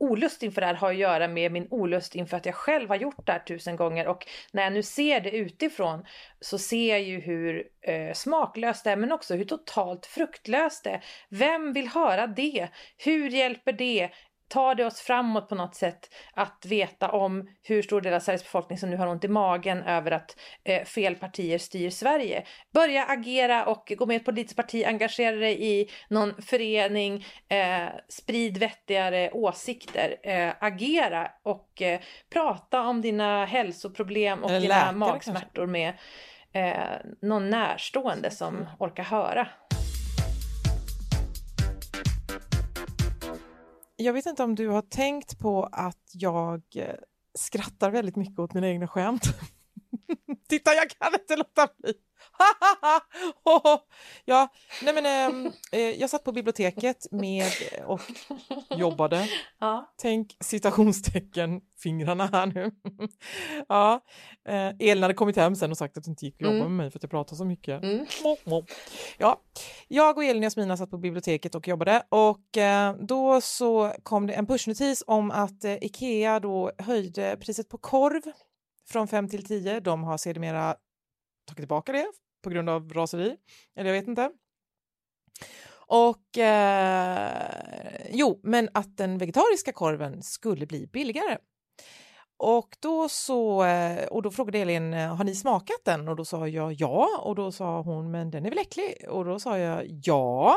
olust 0.00 0.42
inför 0.42 0.60
det 0.60 0.66
här 0.66 0.74
har 0.74 0.90
att 0.90 0.96
göra 0.96 1.28
med 1.28 1.52
min 1.52 1.68
olust 1.70 2.14
inför 2.14 2.36
att 2.36 2.46
jag 2.46 2.54
själv 2.54 2.88
har 2.88 2.96
gjort 2.96 3.26
det 3.26 3.32
här 3.32 3.38
tusen 3.38 3.76
gånger 3.76 4.06
och 4.08 4.26
när 4.52 4.62
jag 4.62 4.72
nu 4.72 4.82
ser 4.82 5.20
det 5.20 5.30
utifrån 5.30 6.04
så 6.40 6.58
ser 6.58 6.88
jag 6.88 7.02
ju 7.02 7.20
hur 7.20 7.66
eh, 7.80 8.12
smaklöst 8.12 8.84
det 8.84 8.90
är 8.90 8.96
men 8.96 9.12
också 9.12 9.34
hur 9.34 9.44
totalt 9.44 10.06
fruktlöst 10.06 10.84
det 10.84 10.90
är. 10.90 11.04
Vem 11.28 11.72
vill 11.72 11.88
höra 11.88 12.26
det? 12.26 12.68
Hur 12.96 13.30
hjälper 13.30 13.72
det? 13.72 14.10
Tar 14.48 14.74
det 14.74 14.86
oss 14.86 15.00
framåt 15.00 15.48
på 15.48 15.54
något 15.54 15.74
sätt 15.74 16.14
att 16.34 16.66
veta 16.66 17.08
om 17.08 17.48
hur 17.62 17.82
stor 17.82 18.00
del 18.00 18.14
av 18.14 18.20
Sveriges 18.20 18.42
befolkning 18.42 18.78
som 18.78 18.90
nu 18.90 18.96
har 18.96 19.06
ont 19.06 19.24
i 19.24 19.28
magen 19.28 19.82
över 19.82 20.10
att 20.10 20.36
eh, 20.64 20.84
fel 20.84 21.14
partier 21.14 21.58
styr 21.58 21.90
Sverige. 21.90 22.44
Börja 22.74 23.04
agera 23.04 23.66
och 23.66 23.92
gå 23.96 24.06
med 24.06 24.14
i 24.14 24.16
ett 24.16 24.24
politiskt 24.24 24.56
parti, 24.56 24.84
engagera 24.84 25.36
dig 25.36 25.80
i 25.80 25.90
någon 26.08 26.42
förening, 26.42 27.26
eh, 27.48 27.88
sprid 28.08 28.58
vettigare 28.58 29.30
åsikter, 29.30 30.16
eh, 30.22 30.52
agera 30.60 31.30
och 31.42 31.82
eh, 31.82 32.00
prata 32.32 32.80
om 32.80 33.00
dina 33.00 33.44
hälsoproblem 33.44 34.44
och 34.44 34.50
dina 34.50 34.92
magsmärtor 34.92 35.66
kanske. 35.66 35.66
med 35.66 35.94
eh, 36.52 37.00
någon 37.22 37.50
närstående 37.50 38.30
som 38.30 38.66
orkar 38.78 39.04
höra. 39.04 39.48
Jag 44.00 44.12
vet 44.12 44.26
inte 44.26 44.42
om 44.42 44.54
du 44.54 44.68
har 44.68 44.82
tänkt 44.82 45.38
på 45.38 45.68
att 45.72 46.10
jag 46.12 46.62
eh, 46.74 46.94
skrattar 47.38 47.90
väldigt 47.90 48.16
mycket 48.16 48.38
åt 48.38 48.54
mina 48.54 48.68
egna 48.68 48.88
skämt. 48.88 49.22
Titta, 50.48 50.74
jag 50.74 50.90
kan 50.90 51.14
inte 51.14 51.36
låta 51.36 51.68
bli! 51.78 51.94
ja, 54.24 54.48
nej 54.82 54.94
men 54.94 55.06
ehm, 55.06 55.52
eh, 55.72 55.80
jag 55.80 56.10
satt 56.10 56.24
på 56.24 56.32
biblioteket 56.32 57.06
med 57.10 57.46
och 57.86 58.00
jobbade. 58.70 59.28
Ja. 59.60 59.94
Tänk 59.96 60.36
citationstecken 60.40 61.60
fingrarna 61.82 62.26
här 62.26 62.46
nu. 62.46 62.70
ja, 63.68 64.00
eh, 64.48 64.68
Elin 64.78 65.02
hade 65.02 65.14
kommit 65.14 65.36
hem 65.36 65.56
sen 65.56 65.70
och 65.70 65.78
sagt 65.78 65.96
att 65.96 66.04
det 66.04 66.10
inte 66.10 66.24
gick 66.24 66.34
att 66.34 66.40
jobba 66.40 66.56
mm. 66.56 66.68
med 66.68 66.76
mig 66.76 66.90
för 66.90 66.98
att 66.98 67.02
jag 67.02 67.10
pratar 67.10 67.36
så 67.36 67.44
mycket. 67.44 67.82
Mm. 67.82 68.06
Ja, 69.18 69.42
jag 69.88 70.16
och 70.16 70.24
Elin 70.24 70.42
och 70.42 70.44
Jasmina 70.44 70.76
satt 70.76 70.90
på 70.90 70.98
biblioteket 70.98 71.54
och 71.54 71.68
jobbade 71.68 72.02
och 72.08 72.56
eh, 72.56 72.96
då 73.00 73.40
så 73.40 73.92
kom 74.02 74.26
det 74.26 74.32
en 74.32 74.46
pushnotis 74.46 75.04
om 75.06 75.30
att 75.30 75.64
eh, 75.64 75.74
Ikea 75.74 76.40
då 76.40 76.72
höjde 76.78 77.36
priset 77.40 77.68
på 77.68 77.78
korv 77.78 78.22
från 78.88 79.08
5 79.08 79.28
till 79.28 79.44
10. 79.44 79.80
De 79.80 80.04
har 80.04 80.18
sedermera 80.18 80.76
tagit 81.46 81.56
tillbaka 81.56 81.92
det 81.92 82.06
på 82.42 82.50
grund 82.50 82.70
av 82.70 82.92
raseri, 82.92 83.36
eller 83.76 83.90
jag 83.90 84.00
vet 84.00 84.08
inte. 84.08 84.30
Och 85.90 86.38
eh, 86.38 88.06
jo, 88.10 88.40
men 88.42 88.68
att 88.74 88.96
den 88.96 89.18
vegetariska 89.18 89.72
korven 89.72 90.22
skulle 90.22 90.66
bli 90.66 90.86
billigare. 90.86 91.38
Och 92.36 92.76
då 92.80 93.08
så, 93.08 93.64
eh, 93.64 94.08
och 94.08 94.22
då 94.22 94.30
frågade 94.30 94.58
Elin, 94.58 94.94
eh, 94.94 95.16
har 95.16 95.24
ni 95.24 95.34
smakat 95.34 95.84
den? 95.84 96.08
Och 96.08 96.16
då 96.16 96.24
sa 96.24 96.48
jag 96.48 96.72
ja, 96.72 97.20
och 97.22 97.34
då 97.34 97.52
sa 97.52 97.80
hon, 97.80 98.10
men 98.10 98.30
den 98.30 98.46
är 98.46 98.50
väl 98.50 98.58
äcklig? 98.58 99.04
Och 99.08 99.24
då 99.24 99.38
sa 99.38 99.58
jag 99.58 99.84
ja. 100.04 100.56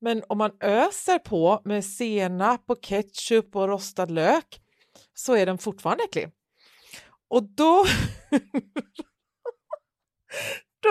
Men 0.00 0.22
om 0.28 0.38
man 0.38 0.50
öser 0.60 1.18
på 1.18 1.60
med 1.64 1.84
senap 1.84 2.70
och 2.70 2.82
ketchup 2.82 3.56
och 3.56 3.68
rostad 3.68 4.06
lök 4.06 4.60
så 5.14 5.36
är 5.36 5.46
den 5.46 5.58
fortfarande 5.58 6.04
äcklig. 6.04 6.28
Och 7.28 7.42
då 7.42 7.84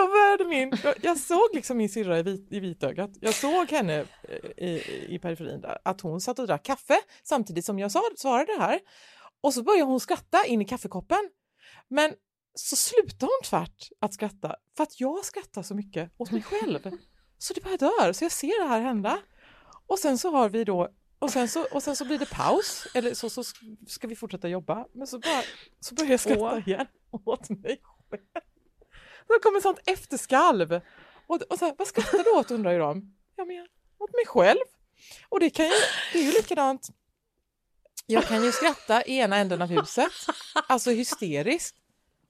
då 0.00 0.06
började 0.06 0.44
min, 0.44 0.94
jag 1.02 1.18
såg 1.18 1.48
liksom 1.54 1.76
min 1.76 1.88
syrra 1.88 2.18
i, 2.18 2.22
vit, 2.22 2.52
i 2.52 2.60
vitögat. 2.60 3.10
Jag 3.20 3.34
såg 3.34 3.70
henne 3.70 4.04
eh, 4.22 4.66
i, 4.66 5.06
i 5.08 5.18
periferin 5.18 5.60
där, 5.60 5.78
att 5.84 6.00
hon 6.00 6.20
satt 6.20 6.38
och 6.38 6.46
drack 6.46 6.62
kaffe 6.64 6.98
samtidigt 7.22 7.64
som 7.64 7.78
jag 7.78 7.92
sa, 7.92 8.02
svarade 8.16 8.56
det 8.56 8.62
här. 8.62 8.80
Och 9.40 9.54
så 9.54 9.62
började 9.62 9.84
hon 9.84 10.00
skratta 10.00 10.46
in 10.46 10.62
i 10.62 10.64
kaffekoppen. 10.64 11.30
Men 11.88 12.14
så 12.54 12.76
slutade 12.76 13.32
hon 13.32 13.42
tvärt 13.44 13.88
att 14.00 14.14
skratta 14.14 14.56
för 14.76 14.82
att 14.82 15.00
jag 15.00 15.24
skrattar 15.24 15.62
så 15.62 15.74
mycket 15.74 16.12
åt 16.16 16.30
mig 16.30 16.42
själv. 16.42 16.78
Så 17.38 17.54
det 17.54 17.64
bara 17.64 17.76
dör, 17.76 18.12
så 18.12 18.24
jag 18.24 18.32
ser 18.32 18.62
det 18.62 18.68
här 18.68 18.80
hända. 18.80 19.18
Och 19.86 19.98
sen 19.98 20.18
så 20.18 20.30
har 20.30 20.48
vi 20.48 20.64
då 20.64 20.90
och 21.18 21.30
sen 21.30 21.48
så, 21.48 21.66
och 21.72 21.82
sen 21.82 21.96
så 21.96 22.04
blir 22.04 22.18
det 22.18 22.30
paus, 22.30 22.86
eller 22.94 23.14
så, 23.14 23.30
så 23.30 23.44
ska 23.86 24.08
vi 24.08 24.16
fortsätta 24.16 24.48
jobba. 24.48 24.86
Men 24.92 25.06
så, 25.06 25.18
bara, 25.18 25.42
så 25.80 25.94
börjar 25.94 26.10
jag 26.10 26.20
skratta 26.20 26.58
igen 26.58 26.86
åt 27.10 27.50
mig 27.50 27.80
själv. 28.10 28.22
Det 29.28 29.38
kommer 29.42 29.60
sånt 29.60 29.80
efterskalv. 29.86 30.80
Och, 31.26 31.42
och 31.42 31.58
så 31.58 31.64
här, 31.64 31.74
vad 31.78 31.88
skrattar 31.88 32.24
du 32.24 32.30
åt 32.30 32.50
undrar 32.50 32.72
ju 32.72 32.78
de. 32.78 33.14
Ja 33.36 33.44
men 33.44 33.68
åt 33.98 34.12
mig 34.12 34.26
själv. 34.26 34.64
Och 35.28 35.40
det, 35.40 35.50
kan 35.50 35.66
ju, 35.66 35.72
det 36.12 36.18
är 36.18 36.22
ju 36.22 36.32
likadant. 36.32 36.88
Jag 38.06 38.24
kan 38.24 38.44
ju 38.44 38.52
skratta 38.52 39.04
i 39.04 39.18
ena 39.18 39.36
änden 39.36 39.62
av 39.62 39.68
huset, 39.68 40.12
alltså 40.68 40.90
hysteriskt. 40.90 41.76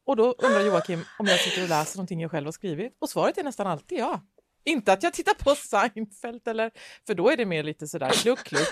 Och 0.05 0.17
då 0.17 0.35
undrar 0.39 0.61
Joakim 0.61 1.05
om 1.19 1.27
jag 1.27 1.41
sitter 1.41 1.63
och 1.63 1.69
läser 1.69 1.97
någonting 1.97 2.21
jag 2.21 2.31
själv 2.31 2.47
har 2.47 2.53
skrivit. 2.53 2.97
Och 2.99 3.11
svaret 3.11 3.39
är 3.39 3.45
nästan 3.45 3.67
alltid 3.67 3.99
ja. 3.99 4.21
Inte 4.65 4.93
att 4.93 5.03
jag 5.03 5.13
tittar 5.13 5.35
på 5.35 5.55
Seinfeld 5.55 6.49
eller, 6.49 6.71
för 7.07 7.15
då 7.15 7.31
är 7.31 7.37
det 7.37 7.47
mer 7.47 7.63
lite 7.63 7.89
sådär 7.89 8.11
kluck 8.11 8.39
kluck. 8.39 8.69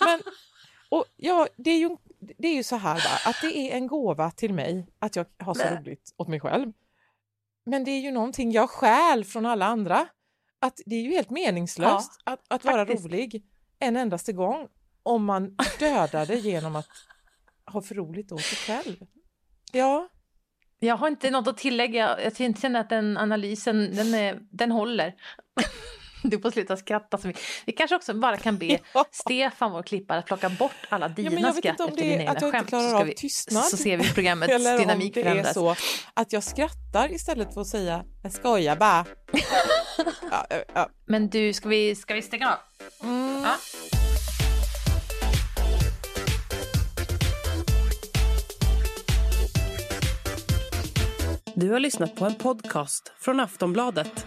Men, 0.00 0.22
och 0.88 1.04
ja, 1.16 1.48
det 1.56 1.70
är 1.70 1.78
ju, 1.78 1.96
det 2.38 2.48
är 2.48 2.54
ju 2.54 2.62
så 2.62 2.76
här 2.76 2.94
va, 2.94 3.30
att 3.30 3.36
det 3.42 3.56
är 3.56 3.76
en 3.76 3.86
gåva 3.86 4.30
till 4.30 4.54
mig 4.54 4.86
att 4.98 5.16
jag 5.16 5.26
har 5.38 5.54
så 5.54 5.64
roligt 5.64 6.14
åt 6.16 6.28
mig 6.28 6.40
själv. 6.40 6.72
Men 7.68 7.84
det 7.84 7.90
är 7.90 8.00
ju 8.00 8.10
någonting 8.10 8.52
jag 8.52 8.70
stjäl 8.70 9.24
från 9.24 9.46
alla 9.46 9.66
andra. 9.66 10.08
Att 10.60 10.80
det 10.86 10.96
är 10.96 11.02
ju 11.02 11.10
helt 11.10 11.30
meningslöst 11.30 12.22
ja, 12.24 12.32
att, 12.32 12.40
att 12.48 12.64
vara 12.64 12.84
rolig 12.84 13.44
en 13.78 13.96
endaste 13.96 14.32
gång 14.32 14.68
om 15.02 15.24
man 15.24 15.56
dödar 15.78 16.26
det 16.26 16.34
genom 16.34 16.76
att 16.76 16.88
ha 17.66 17.82
för 17.82 17.94
roligt 17.94 18.32
åt 18.32 18.42
sig 18.42 18.58
själv. 18.58 18.96
Ja. 19.72 20.08
Jag 20.78 20.96
har 20.96 21.08
inte 21.08 21.30
något 21.30 21.48
att 21.48 21.56
tillägga. 21.56 22.18
Jag 22.24 22.36
känner 22.36 22.80
att 22.80 22.88
den 22.88 23.16
analysen, 23.16 23.96
den, 23.96 24.14
är, 24.14 24.38
den 24.50 24.70
håller. 24.70 25.14
Du 26.22 26.40
får 26.40 26.50
sluta 26.50 26.76
skratta 26.76 27.18
så 27.18 27.26
mycket. 27.26 27.42
Vi 27.64 27.72
kanske 27.72 27.96
också 27.96 28.14
bara 28.14 28.36
kan 28.36 28.58
be 28.58 28.66
ja. 28.94 29.04
Stefan, 29.10 29.72
vår 29.72 29.82
klippare, 29.82 30.18
att 30.18 30.26
plocka 30.26 30.48
bort 30.48 30.72
alla 30.88 31.08
dina 31.08 31.40
ja, 31.40 31.52
skratt 31.52 31.80
efter 31.80 31.96
dina 31.96 32.22
egna 32.22 32.52
skämt. 32.52 32.70
Så, 32.70 33.04
vi, 33.04 33.28
så 33.70 33.76
ser 33.76 33.96
vi 33.96 34.12
programmets 34.14 34.52
Eller 34.54 34.78
dynamik 34.78 35.14
förändras. 35.14 35.56
Om 35.56 35.64
det 35.64 35.70
är 35.70 35.74
så 35.74 36.10
att 36.14 36.32
jag 36.32 36.44
skrattar 36.44 37.12
istället 37.12 37.54
för 37.54 37.60
att 37.60 37.66
säga 37.66 38.04
jag 38.22 38.32
skojar 38.32 38.76
bara. 38.76 39.06
ja, 40.30 40.46
ja. 40.74 40.88
Men 41.06 41.28
du, 41.28 41.52
ska 41.52 41.68
vi, 41.68 41.94
ska 41.94 42.14
vi 42.14 42.22
stänga 42.22 42.48
av? 42.48 42.58
Mm. 43.08 43.42
Ja. 43.42 43.54
Du 51.54 51.70
har 51.70 51.80
lyssnat 51.80 52.16
på 52.16 52.24
en 52.24 52.34
podcast 52.34 53.12
från 53.20 53.40
Aftonbladet. 53.40 54.26